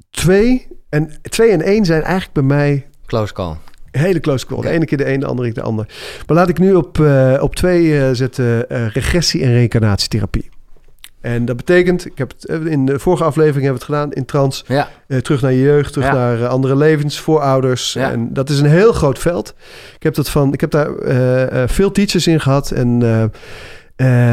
[0.10, 0.68] twee...
[0.90, 3.56] En twee en één zijn eigenlijk bij mij Close call.
[3.92, 4.62] Hele close call.
[4.62, 5.86] De ene keer de een, de andere keer de ander.
[6.28, 10.50] Maar laat ik nu op, eh, op twee eh, zetten eh, regressie- en reïncarnatietherapie.
[11.22, 14.26] En dat betekent, ik heb het in de vorige aflevering hebben we het gedaan in
[14.26, 14.66] trans.
[14.68, 14.90] Ja,
[15.22, 16.14] terug naar je jeugd, terug Ja.
[16.14, 17.94] naar andere levens, voorouders.
[17.94, 18.12] Ja.
[18.12, 19.54] En dat is een heel groot veld.
[19.96, 20.90] Ik heb, dat van, ik heb daar
[21.70, 23.24] veel teachers in gehad en eh,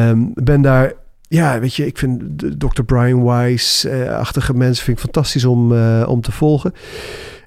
[0.09, 0.93] ehm, ben daar...
[1.29, 2.21] Ja, weet je, ik vind
[2.61, 2.83] Dr.
[2.83, 5.73] Brian Weiss-achtige mensen vind ik fantastisch om,
[6.05, 6.73] om te volgen.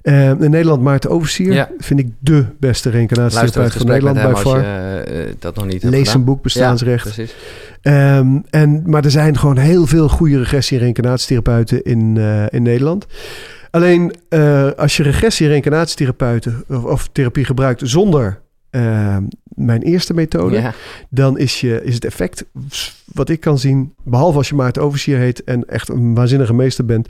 [0.02, 1.70] In Nederland Maarten Oversier Ja.
[1.78, 4.60] vind ik de beste reïncarnatietherapeut van Nederland bij je
[5.26, 6.14] eh, dat nog niet Lees gedaan.
[6.14, 7.14] een boek, bestaansrecht.
[7.14, 7.24] Ja.
[7.82, 12.62] Ehm, en, maar er zijn gewoon heel veel goede regressie- en reïncarnatietherapeuten in, eh, in
[12.62, 13.06] Nederland.
[13.70, 19.22] Alleen eh, als je regressie- en reïncarnatietherapeuten of, of therapie gebruikt zonder ehm,
[19.54, 20.72] mijn eerste methode, Ja.
[21.10, 22.44] dan is, je, is het effect,
[23.12, 26.84] wat ik kan zien, behalve als je Maarten Oversier heet en echt een waanzinnige meester
[26.84, 27.08] bent,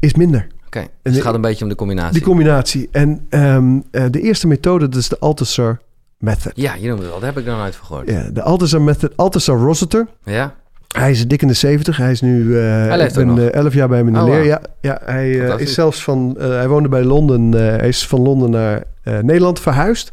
[0.00, 0.46] is minder.
[0.68, 2.12] Oké, dus het gaat een beetje om de combinatie.
[2.12, 2.88] Die combinatie.
[2.92, 5.80] En ehm, eh, de eerste methode, dat is de Althusser
[6.18, 6.52] Method.
[6.54, 7.20] ja, je noemt het al.
[7.20, 8.10] Daar heb ik nog nooit van gehoord.
[8.10, 10.06] Ja, de Althusser Method, Althusser Rossiter.
[10.24, 10.54] Ja?
[10.96, 11.96] Hij is dik in de 70.
[11.96, 12.56] Hij is nu.
[12.58, 13.46] eh Hij leeft ik ben ook nog.
[13.48, 14.44] eh, 11 jaar bij hem in de Oh, leer.
[14.44, 16.34] Ja, ja, hij is zelfs van.
[16.38, 17.52] hij woonde bij Londen.
[17.52, 18.82] hij is van Londen naar
[19.22, 20.10] Nederland verhuisd.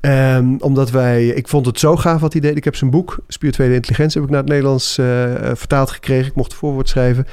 [0.00, 1.26] Ehm, omdat wij.
[1.26, 2.56] Ik vond het zo gaaf wat hij deed.
[2.56, 4.94] Ik heb zijn boek, Spirituele Intelligentie, heb ik naar het Nederlands
[5.54, 6.26] vertaald gekregen.
[6.26, 7.26] Ik mocht het voorwoord schrijven.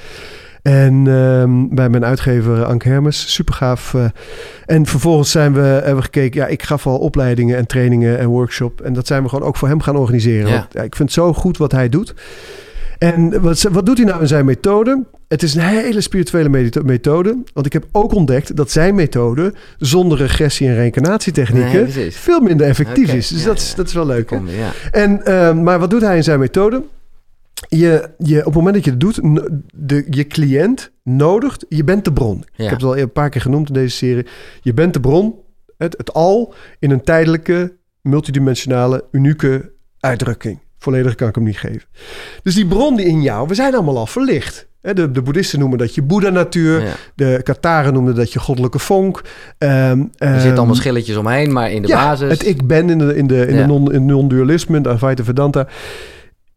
[0.65, 3.93] En ehm, bij mijn uitgever Anke Hermes, super gaaf.
[3.93, 4.05] eh.
[4.65, 6.41] en vervolgens zijn we, hebben we gekeken.
[6.41, 8.81] Ja, ik gaf al opleidingen en trainingen en workshop.
[8.81, 10.47] En dat zijn we gewoon ook voor hem gaan organiseren.
[10.49, 10.57] Ja.
[10.57, 12.13] Want, ja, ik vind het zo goed wat hij doet.
[12.97, 15.03] En wat, wat doet hij nou in zijn methode?
[15.27, 17.37] Het is een hele spirituele methode.
[17.53, 22.67] Want ik heb ook ontdekt dat zijn methode zonder regressie- en reïncarnatietechnieken Nee, veel minder
[22.67, 23.27] effectief is.
[23.27, 24.27] Dus ja, dat, is, dat is wel leuk.
[24.27, 24.71] Kom, ja.
[24.91, 26.81] En, ehm, maar wat doet hij in zijn methode?
[27.67, 29.19] Je, je, op het moment dat je het doet,
[29.75, 32.37] de, je cliënt nodigt, je bent de bron.
[32.37, 32.63] Ja.
[32.63, 34.25] Ik heb het al een paar keer genoemd in deze serie.
[34.61, 35.35] Je bent de bron,
[35.77, 40.59] het, het al, in een tijdelijke, multidimensionale, unieke uitdrukking.
[40.77, 41.87] Volledig kan ik hem niet geven.
[42.43, 44.67] Dus die bron die in jou, we zijn allemaal al verlicht.
[44.81, 46.81] De, de boeddhisten noemen dat je Boeddha-natuur.
[46.81, 46.91] Ja.
[47.15, 49.21] De Kataren noemen dat je goddelijke vonk.
[49.57, 52.29] Ehm, Er zitten ehm, allemaal schilletjes omheen, maar in de ja, basis...
[52.29, 53.61] het ik ben in de, in de, in Ja.
[53.61, 55.67] de non, in non-dualisme, de Advaita Vedanta.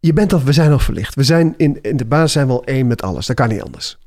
[0.01, 1.15] Je bent al, we zijn al verlicht.
[1.15, 3.27] We zijn in, in de basis zijn we al één met alles.
[3.27, 3.99] Dat kan niet anders.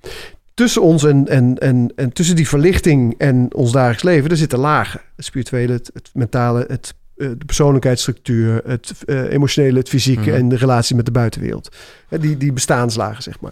[0.53, 4.59] Tussen ons en, en, en, en tussen die verlichting en ons dagelijks leven, er zitten
[4.59, 5.01] lagen.
[5.15, 10.39] Het spirituele, het, het mentale, het, eh, de persoonlijkheidsstructuur, het eh, emotionele, het fysieke Mhm.
[10.39, 11.75] en de relatie met de buitenwereld.
[12.09, 13.51] Hè, Die, die bestaanslagen, zeg maar.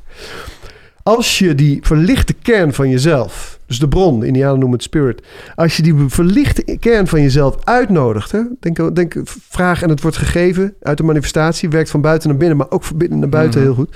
[1.09, 5.21] Als je die verlichte kern van jezelf, dus de bron, Indianen noemen het spirit,
[5.55, 10.17] als je die verlichte kern van jezelf uitnodigt, hè, denk, denk, vraag en het wordt
[10.17, 13.59] gegeven uit de manifestatie, werkt van buiten naar binnen, maar ook van binnen naar buiten
[13.59, 13.69] Mhm.
[13.69, 13.95] heel goed.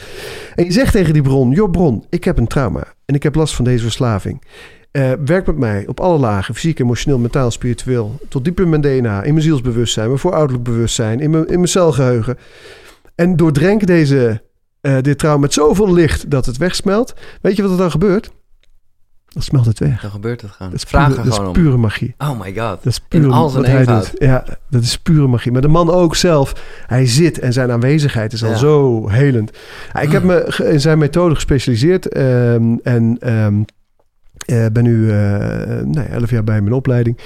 [0.56, 3.36] En je zegt tegen die bron, joh bron, ik heb een trauma en ik heb
[3.36, 4.41] last van deze verslaving.
[4.91, 8.82] Eh, werk met mij op alle lagen, fysiek, emotioneel, mentaal, spiritueel, tot diep in mijn
[8.82, 12.38] DNA, in mijn zielsbewustzijn, mijn voorouderlijk bewustzijn, in mijn, in mijn celgeheugen.
[13.15, 14.41] En doordrenk deze,
[14.84, 17.13] eh, dit trauma met zoveel licht dat het wegsmelt.
[17.41, 18.32] Weet je wat er dan gebeurt?
[19.28, 20.02] Dan smelt het weg.
[20.02, 20.72] Dan gebeurt het gewoon.
[20.72, 22.15] Dat is, Vraag pure, dat is pure magie.
[22.17, 22.56] Oh my god.
[22.56, 24.12] Dat is puur al zijn wat hij eenvoud.
[24.12, 24.22] doet.
[24.22, 25.52] Ja, dat is pure magie.
[25.52, 26.54] Maar de man ook zelf,
[26.88, 29.52] hij zit en zijn aanwezigheid is al zo helend.
[30.02, 33.63] Ik heb me in zijn methode gespecialiseerd ehm, en ehm,
[34.46, 35.06] eh, ben nu
[35.86, 37.17] nou elf jaar bij mijn opleiding.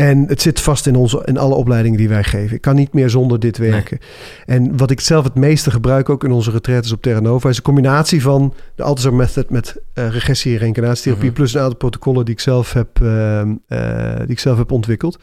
[0.00, 2.56] En het zit vast in, onze, in alle opleidingen die wij geven.
[2.56, 3.98] Ik kan niet meer zonder dit werken.
[4.46, 7.48] En wat ik zelf het meeste gebruik ook in onze retretes op Terra Nova...
[7.48, 11.26] is een combinatie van de Althusser Method met uh, regressie- en reïncarnatietherapie...
[11.26, 11.34] Mhm.
[11.34, 15.18] plus een aantal protocollen die ik zelf heb, uh, uh, die ik zelf heb ontwikkeld.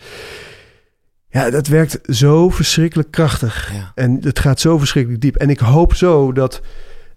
[1.30, 3.74] Ja, dat werkt zo verschrikkelijk krachtig.
[3.96, 5.36] En het gaat zo verschrikkelijk diep.
[5.36, 6.62] En ik hoop zo dat...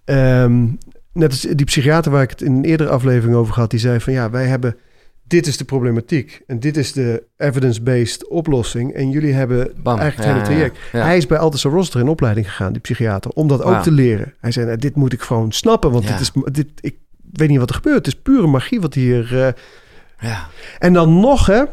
[0.05, 0.77] Um,
[1.13, 3.69] net als die psychiater waar ik het in een eerdere aflevering over had...
[3.69, 4.75] die zei van ja, wij hebben
[5.31, 6.41] dit is de problematiek.
[6.47, 8.93] En dit is de evidence-based oplossing.
[8.93, 10.77] En jullie hebben eigenlijk het hele traject.
[10.91, 14.33] Hij is bij Althusser Roster in opleiding gegaan, die psychiater, om dat ook te leren.
[14.39, 16.95] Hij zei, nou, dit moet ik gewoon snappen, want dit is, dit, ik
[17.31, 17.97] weet niet wat er gebeurt.
[17.97, 19.33] Het is pure magie wat hier...
[19.33, 19.47] Uh...
[20.19, 20.47] Ja.
[20.79, 21.63] En dan nog, hè,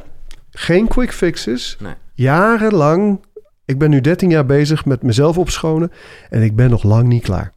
[0.51, 1.77] geen quick fixes.
[1.81, 1.93] Nee.
[2.15, 3.21] Jarenlang,
[3.65, 5.93] ik ben nu 13 jaar bezig met mezelf opschonen
[6.31, 7.53] en ik ben nog lang niet klaar.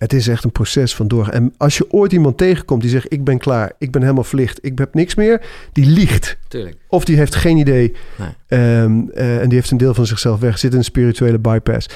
[0.00, 1.28] Het is echt een proces van door.
[1.28, 4.58] En als je ooit iemand tegenkomt die zegt: Ik ben klaar, ik ben helemaal verlicht,
[4.62, 6.38] ik heb niks meer, die liegt.
[6.48, 6.76] Tuurlijk.
[6.88, 8.28] Of die heeft geen idee nee.
[8.46, 11.88] Ehm, eh, en die heeft een deel van zichzelf weg, zit in een spirituele bypass.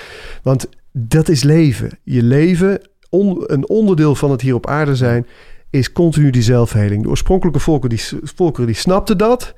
[0.43, 1.99] Want dat is leven.
[2.03, 2.81] Je leven,
[3.47, 5.27] een onderdeel van het hier op aarde zijn,
[5.71, 7.03] is continu die zelfheling.
[7.03, 9.55] De oorspronkelijke volken die, volkeren die snapten dat.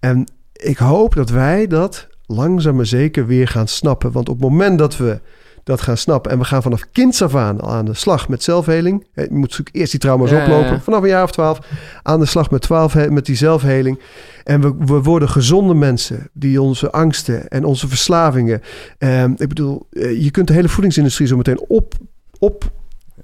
[0.00, 4.12] En ik hoop dat wij dat langzaam maar zeker weer gaan snappen.
[4.12, 5.20] Want op het moment dat we
[5.64, 6.30] dat gaan snappen.
[6.30, 9.06] En we gaan vanaf kinds af aan aan de slag met zelfheling.
[9.14, 10.80] Je moet natuurlijk eerst die trauma's oplopen.
[10.80, 11.58] Vanaf een jaar of twaalf
[12.02, 14.00] aan de slag met, 12, met die zelfheling.
[14.44, 18.62] En we, we worden gezonde mensen die onze angsten en onze verslavingen.
[18.98, 21.94] Eh, ik bedoel, eh, je kunt de hele voedingsindustrie zo meteen op,
[22.38, 22.70] op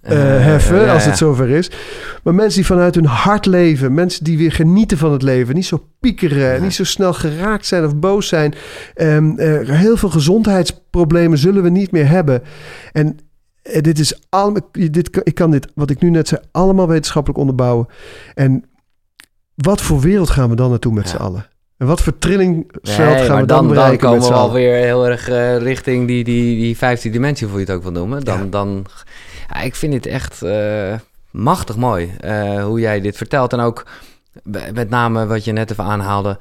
[0.03, 1.71] uh, heffen als het zover is.
[2.23, 5.67] Maar mensen die vanuit hun hart leven, mensen die weer genieten van het leven, niet
[5.67, 8.55] zo piekeren, niet zo snel geraakt zijn of boos zijn.
[8.97, 10.11] Um, heel veel
[10.99, 12.43] gezondheidsproblemen zullen we niet meer hebben.
[12.93, 13.19] En
[13.63, 17.87] dit is allemaal, dit, ik kan dit, wat ik nu net zei, allemaal wetenschappelijk onderbouwen.
[18.35, 18.65] En
[19.55, 21.47] wat voor wereld gaan we dan naartoe met z'n allen?
[21.77, 25.27] En wat voor trillingsveld gaan we dan, dan bereiken Dan komen we alweer heel erg
[25.63, 28.25] richting die, die, die vijfde dimensie, hoe je het ook wil noemen.
[28.25, 28.87] Dan, dan
[29.49, 30.95] ja, ik vind het echt uh,
[31.31, 33.53] machtig mooi uh, hoe jij dit vertelt.
[33.53, 33.87] En ook
[34.73, 36.39] met name wat je net even aanhaalde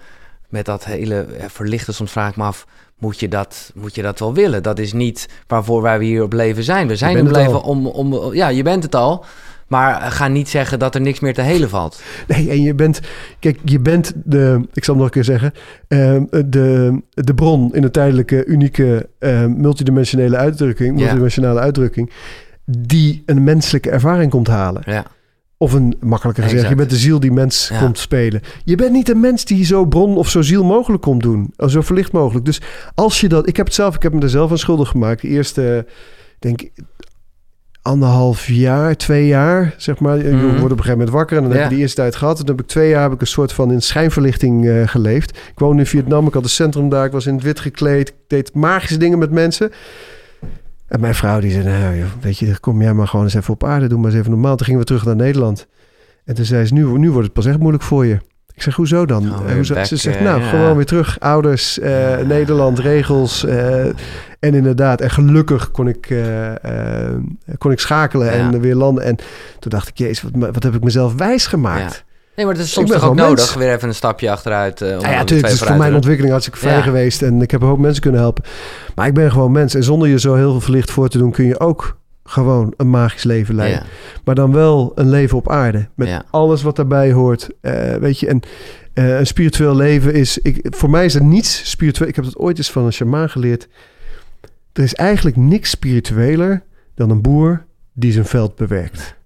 [0.50, 1.94] met dat hele verlichten.
[1.94, 2.66] Soms vraag ik me af,
[2.98, 4.64] moet je, dat, moet je dat wel willen?
[4.64, 6.88] Dat is niet waarvoor wij hier op leven zijn.
[6.88, 8.34] We zijn op leven om, om...
[8.34, 9.26] Ja, je bent het al.
[9.68, 12.02] Maar ga niet zeggen dat er niks meer te helen valt.
[12.28, 13.00] Nee, en je bent,
[13.40, 15.54] kijk, je bent de, ik zal het nog een keer zeggen,
[15.88, 22.12] uh, de, de bron in een tijdelijke, unieke, uh, multidimensionele uitdrukking, multidimensionale uitdrukking
[22.66, 24.82] die een menselijke ervaring komt halen.
[24.86, 25.06] Ja.
[25.60, 28.42] Of een makkelijker gezegd, je bent de ziel die mens komt spelen.
[28.64, 31.54] Je bent niet een mens die zo bron of zo ziel mogelijk komt doen.
[31.68, 32.46] Zo verlicht mogelijk.
[32.46, 32.62] Dus
[32.96, 33.48] als je dat...
[33.48, 35.22] Ik heb het zelf, ik heb me er zelf aan schuldig gemaakt.
[35.22, 35.86] De eerste,
[36.40, 36.62] denk
[37.88, 40.18] anderhalf jaar, twee jaar, zeg maar.
[40.18, 42.16] Je mm wordt op een gegeven moment wakker en dan heb je die eerste tijd
[42.16, 42.38] gehad.
[42.38, 45.30] Dan heb ik twee jaar heb ik een soort van in schijnverlichting uh, geleefd.
[45.30, 47.06] Ik woonde in Vietnam, ik had een centrum daar.
[47.06, 48.10] Ik was in het wit gekleed.
[48.10, 49.72] Ik deed magische dingen met mensen.
[50.88, 53.64] En mijn vrouw die zei, nou weet je, kom jij maar gewoon eens even op
[53.64, 54.56] aarde, doe maar eens even normaal.
[54.56, 55.68] Toen gingen we terug naar Nederland.
[56.26, 58.20] En toen zei ze, nu, nu wordt het pas echt moeilijk voor je.
[58.54, 59.32] Ik zeg, hoezo dan?
[59.32, 59.84] Oh, hoezo?
[59.84, 61.20] ze zegt, nou, gewoon weer terug.
[61.20, 63.46] Ouders, uh, Nederland, regels.
[63.46, 63.86] Uh,
[64.40, 66.52] en inderdaad, en gelukkig kon ik, uh,
[67.58, 69.04] kon ik schakelen en weer landen.
[69.04, 69.16] En
[69.60, 72.06] toen dacht ik, jezus, wat, wat heb ik mezelf wijs gemaakt?
[72.38, 74.82] Nee, maar het is soms toch ook nodig, weer even een stapje achteruit.
[74.82, 75.48] Uh, ja, ja natuurlijk.
[75.48, 77.22] Het is voor mijn ontwikkeling hartstikke fijn geweest.
[77.22, 78.44] En ik heb een hoop mensen kunnen helpen.
[78.96, 79.76] Maar ik ben gewoon mens.
[79.76, 81.32] En zonder je zo heel veel verlicht voor te doen...
[81.32, 83.84] kun je ook gewoon een magisch leven leiden.
[84.24, 85.88] Maar dan wel een leven op aarde.
[85.96, 87.50] Met alles wat daarbij hoort.
[87.62, 88.40] Uh, weet je, en
[88.94, 90.38] uh, een spiritueel leven is...
[90.38, 92.10] Ik, voor mij is er niets spiritueel...
[92.10, 93.68] Ik heb dat ooit eens van een shamaan geleerd.
[94.74, 96.64] Er is eigenlijk niks spiritueler
[96.96, 99.17] dan een boer die zijn veld bewerkt.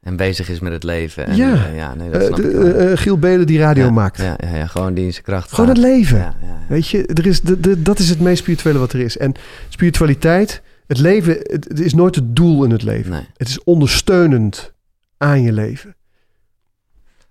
[0.00, 1.26] En bezig is met het leven.
[1.26, 4.18] En, ja, uh, ja nee, dat snap uh, Giel Belen die radio maakt.
[4.18, 6.34] Ja, ja, ja, gewoon die in zijn kracht Gewoon het leven.
[6.68, 9.16] Weet je, er is, de, de, dat is het meest spirituele wat er is.
[9.16, 9.34] En
[9.68, 13.10] spiritualiteit, het leven, het, is nooit het doel in het leven.
[13.10, 13.26] Nee.
[13.36, 14.72] Het is ondersteunend
[15.16, 15.94] aan je leven.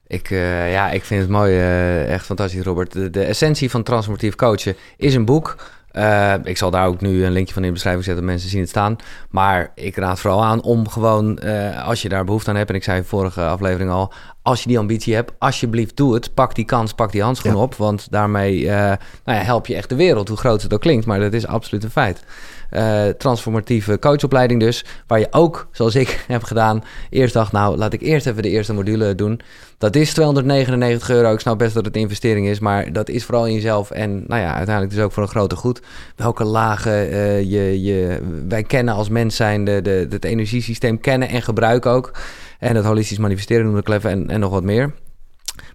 [0.08, 1.60] Ik, ja, ik vind het mooi,
[2.06, 2.92] echt fantastisch, Robert.
[2.92, 5.56] De, de essentie van transformatief coachen is een boek
[6.00, 8.60] uh, ik zal daar ook nu een linkje van in de beschrijving zetten, mensen zien
[8.60, 8.96] het staan.
[9.30, 12.76] Maar ik raad vooral aan om gewoon, uh, als je daar behoefte aan hebt, en
[12.76, 16.34] ik zei in vorige aflevering al, als je die ambitie hebt, alsjeblieft doe het.
[16.34, 19.90] Pak die kans, pak die handschoen op, want daarmee uh, nou ja, help je echt
[19.90, 21.06] de wereld, hoe groot het ook klinkt.
[21.06, 22.24] Maar dat is absoluut een feit.
[22.72, 24.86] Uh, transformatieve coachopleiding dus.
[25.08, 27.52] Waar je ook, zoals ik heb gedaan, eerst dacht...
[27.52, 29.42] nou, laat ik eerst even de eerste module doen.
[29.78, 31.34] Dat is 299 euro.
[31.34, 32.60] Ik snap best dat het een investering is...
[32.60, 35.56] maar dat is vooral in jezelf en nou ja, uiteindelijk dus ook voor een grote
[35.56, 35.82] goed.
[36.16, 39.66] Welke lagen uh, je, je, wij kennen als mens zijn...
[39.66, 42.12] De, de, het energiesysteem kennen en gebruiken ook.
[42.60, 44.94] En het holistisch manifesteren noem ik even en, en nog wat meer.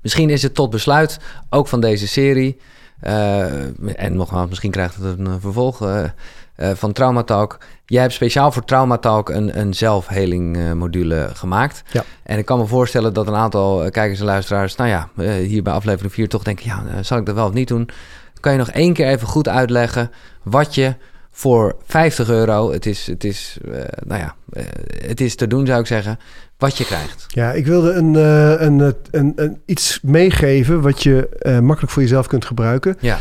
[0.02, 1.18] Misschien is het tot besluit,
[1.50, 2.57] ook van deze serie.
[3.00, 5.83] en nogmaals, misschien krijgt het een vervolg
[6.57, 7.59] van Traumatalk.
[7.87, 11.83] Jij hebt speciaal voor Traumatalk een, een zelfheling module gemaakt.
[11.90, 12.05] Ja.
[12.23, 14.77] En ik kan me voorstellen dat een aantal kijkers en luisteraars...
[14.77, 16.64] nou ja, hier bij aflevering 4 toch denken...
[16.67, 17.88] ja, zal ik dat wel of niet doen?
[18.40, 20.11] Kan je nog één keer even goed uitleggen
[20.43, 20.95] wat je
[21.37, 24.64] voor 50 euro, het is, het is, uh, nou ja, uh,
[25.09, 26.19] het is te doen zou ik zeggen,
[26.64, 27.27] wat je krijgt.
[27.29, 31.29] Ja, ik wilde een, uh, een, een, een, iets meegeven wat je
[31.62, 32.96] makkelijk voor jezelf kunt gebruiken.
[33.00, 33.18] Ja.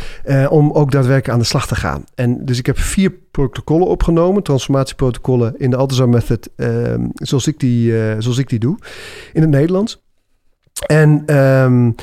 [0.48, 2.04] om ook daadwerkelijk aan de slag te gaan.
[2.16, 7.60] En dus ik heb vier protocollen opgenomen, transformatieprotocollen in de Altazar Method, ehm, zoals, ik
[7.60, 8.78] die, zoals ik die doe,
[9.34, 10.02] in het Nederlands.
[10.88, 11.38] En...
[11.38, 11.96] Um,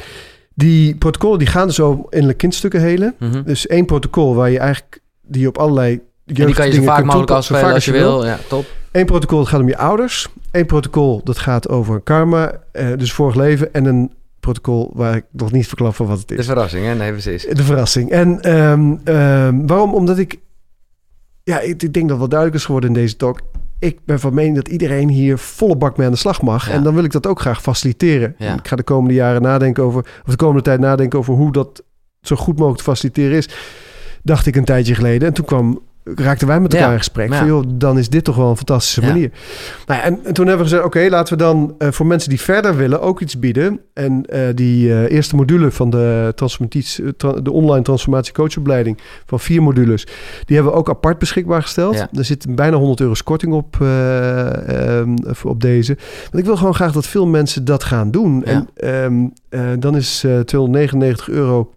[0.54, 3.14] die protocollen die gaan zo in kindstukken helen.
[3.18, 3.42] Mm -hmm.
[3.42, 7.04] Dus één protocol waar je eigenlijk die op allerlei en die kan je zo vaak
[7.04, 8.24] mogelijk afspelen als je wil.
[8.24, 8.66] Ja, top.
[8.92, 10.28] Eén protocol dat gaat om je ouders.
[10.50, 13.74] Eén protocol dat gaat over karma, uh, dus vorig leven.
[13.74, 16.36] En een protocol waar ik nog niet verklap van wat het is.
[16.36, 16.94] De verrassing, hè?
[16.94, 17.46] Nee, precies.
[17.46, 18.10] De verrassing.
[18.10, 19.94] En um, um, waarom?
[19.94, 20.38] Omdat ik...
[21.42, 23.40] Ja, ik, ik denk dat wat duidelijk is geworden in deze talk.
[23.78, 26.68] Ik ben van mening dat iedereen hier volle bak mee aan de slag mag.
[26.68, 26.72] Ja.
[26.72, 28.34] En dan wil ik dat ook graag faciliteren.
[28.38, 28.54] Ja.
[28.54, 30.00] Ik ga de komende jaren nadenken over...
[30.00, 31.82] of de komende tijd nadenken over hoe dat
[32.20, 33.48] zo goed mogelijk te faciliteren is.
[34.22, 35.28] Dacht ik een tijdje geleden.
[35.28, 37.30] En toen kwam raakten wij met elkaar Ja, in gesprek.
[37.30, 37.38] ja.
[37.38, 39.06] Van, joh, dan is dit toch wel een fantastische Ja.
[39.06, 39.30] manier.
[39.86, 42.28] Nou ja, en, en toen hebben we gezegd, oké, laten we dan eh, voor mensen
[42.30, 43.80] die verder willen ook iets bieden.
[43.94, 46.32] En eh, die eh, eerste module van de,
[47.16, 50.04] tra- de online transformatie coachopleiding van vier modules,
[50.44, 51.96] die hebben we ook apart beschikbaar gesteld.
[51.96, 55.96] Er zit bijna 100 euro korting op, eh, ehm, op deze.
[56.22, 58.44] Want ik wil gewoon graag dat veel mensen dat gaan doen.
[58.44, 61.70] En ehm, eh, dan is eh 299 euro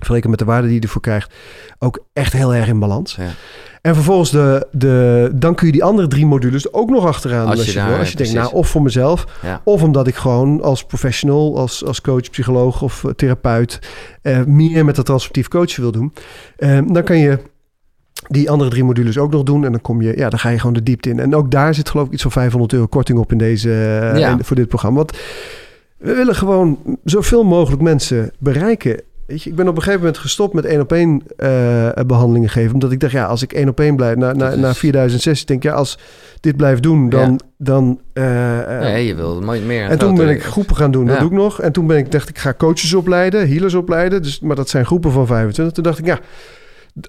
[0.00, 1.34] vergeleken met de waarde die je ervoor krijgt,
[1.78, 3.14] ook echt heel erg in balans.
[3.16, 3.28] Ja.
[3.82, 7.46] En vervolgens de, de, dan kun je die andere drie modules ook nog achteraan.
[7.46, 7.98] Als Als, je je, daar- wil.
[7.98, 9.60] als je denkt, nou, of voor mezelf, Ja.
[9.64, 13.78] of omdat ik gewoon als professional, als, als coach, psycholoog of eh, therapeut,
[14.22, 16.12] eh, meer met dat transformatief coachen wil doen,
[16.56, 17.38] eh, dan kan je
[18.28, 19.64] die andere drie modules ook nog doen.
[19.64, 21.18] En dan kom je, ja, dan ga je gewoon de diepte in.
[21.18, 23.68] En ook daar zit geloof ik iets van 500 euro korting op in deze,
[24.16, 24.28] Ja.
[24.30, 24.96] in- voor dit programma.
[24.96, 25.12] Want
[25.98, 29.00] we willen gewoon zoveel mogelijk mensen bereiken.
[29.30, 32.48] Weet je, ik ben op een gegeven moment gestopt met één op één eh, behandelingen
[32.48, 32.72] geven.
[32.72, 34.78] Omdat ik dacht, ja, als ik één op één blijf na, na, Dat na is-
[34.78, 35.98] 4006, denk ik, ja, als
[36.40, 37.30] dit blijft doen, dan.
[37.30, 37.36] Ja.
[37.56, 39.88] dan eh, eh, Nee, je wil meer.
[39.88, 41.60] en toen ben ik groepen gaan doen, dat doe ik nog.
[41.60, 44.22] En toen ben ik, dacht ik, ga coaches opleiden, healers opleiden.
[44.22, 45.74] Dus, maar dat zijn groepen van 25.
[45.74, 46.18] Toen dacht ik, ja,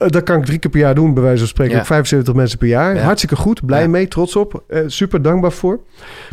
[0.09, 1.73] dat kan ik drie keer per jaar doen, bij wijze van spreken.
[1.73, 1.79] Ja.
[1.79, 2.95] Ook 75 mensen per jaar.
[2.95, 3.01] Ja.
[3.01, 4.63] Hartstikke goed, blij mee, trots op.
[4.87, 5.79] super dankbaar voor.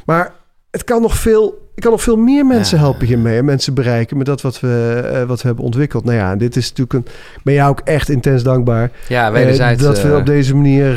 [0.07, 0.33] Maar
[0.71, 1.67] het kan nog veel...
[1.79, 2.83] Ik kan nog veel meer mensen Ja.
[2.83, 3.39] helpen hiermee.
[3.39, 6.05] En mensen bereiken met dat wat we, eh, wat we hebben ontwikkeld.
[6.05, 7.13] Nou ja, en dit is natuurlijk een...
[7.43, 8.91] Ben jou ook echt intens dankbaar.
[9.09, 9.83] Ja, eh, wederzijds.
[9.83, 10.97] dat we eh, op deze manier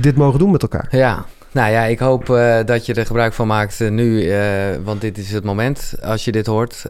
[0.00, 0.86] dit mogen doen met elkaar.
[0.90, 2.26] Ja, nou ja, ik hoop
[2.66, 4.32] dat je er gebruik van maakt nu,
[4.84, 6.84] want dit is het moment als je dit hoort.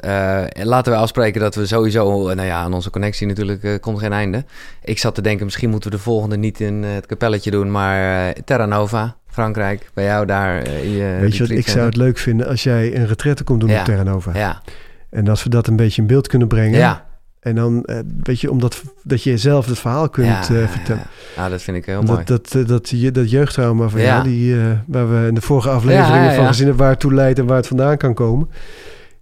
[0.53, 4.45] Laten we afspreken dat we sowieso, nou ja, aan onze connectie natuurlijk komt geen einde.
[4.85, 8.33] Ik zat te denken, misschien moeten we de volgende niet in het kapelletje doen, maar
[8.45, 10.71] Terra Nova, Frankrijk, bij jou daar.
[10.71, 13.69] je Weet je wat, ik zou het leuk vinden als jij een retraite komt doen
[13.71, 13.81] Ja.
[14.15, 14.25] op.
[14.35, 14.63] Ja,
[15.11, 16.79] En als we dat een beetje in beeld kunnen brengen.
[16.79, 17.05] ja.
[17.41, 21.03] En dan, eh, weet je, omdat dat je zelf het verhaal kunt ja, eh, vertellen.
[21.35, 21.41] ja.
[21.41, 22.25] Nou, dat vind ik heel mooi.
[22.25, 24.07] Dat, dat, dat, je- dat jeugdtrauma van Ja.
[24.07, 27.39] jou, die, waar we in de vorige afleveringen van gezien hebben waar het toe leidt
[27.39, 28.49] en waar het vandaan kan komen.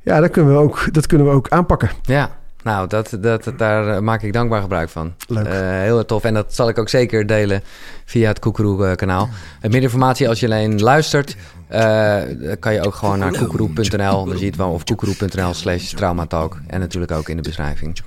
[0.00, 1.90] Ja, dat kunnen we ook, dat kunnen we ook aanpakken.
[2.02, 2.30] Ja,
[2.64, 5.14] nou, dat, dat, daar eh, maak ik dankbaar gebruik van.
[5.28, 5.46] Leuk.
[5.46, 6.24] Eh, heel erg tof.
[6.24, 7.62] En dat zal ik ook zeker delen
[8.04, 9.28] via het Koekeroe-kanaal.
[9.60, 11.36] En meer informatie als je alleen luistert,
[11.68, 12.22] eh,
[12.60, 14.24] kan je ook gewoon naar koekeroe.nl.
[14.24, 14.70] Dan zie je het wel.
[14.70, 16.58] Of koekeroe.nl slash traumatalk.
[16.66, 17.98] En natuurlijk ook in de beschrijving.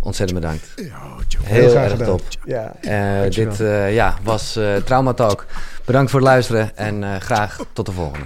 [0.00, 0.74] Ontzettend bedankt.
[1.42, 2.22] Heel graag erg top.
[2.44, 5.46] Ja, Eh, dit eh, ja, was eh Traumatalk.
[5.84, 8.24] Bedankt voor het luisteren en eh, graag tot de volgende.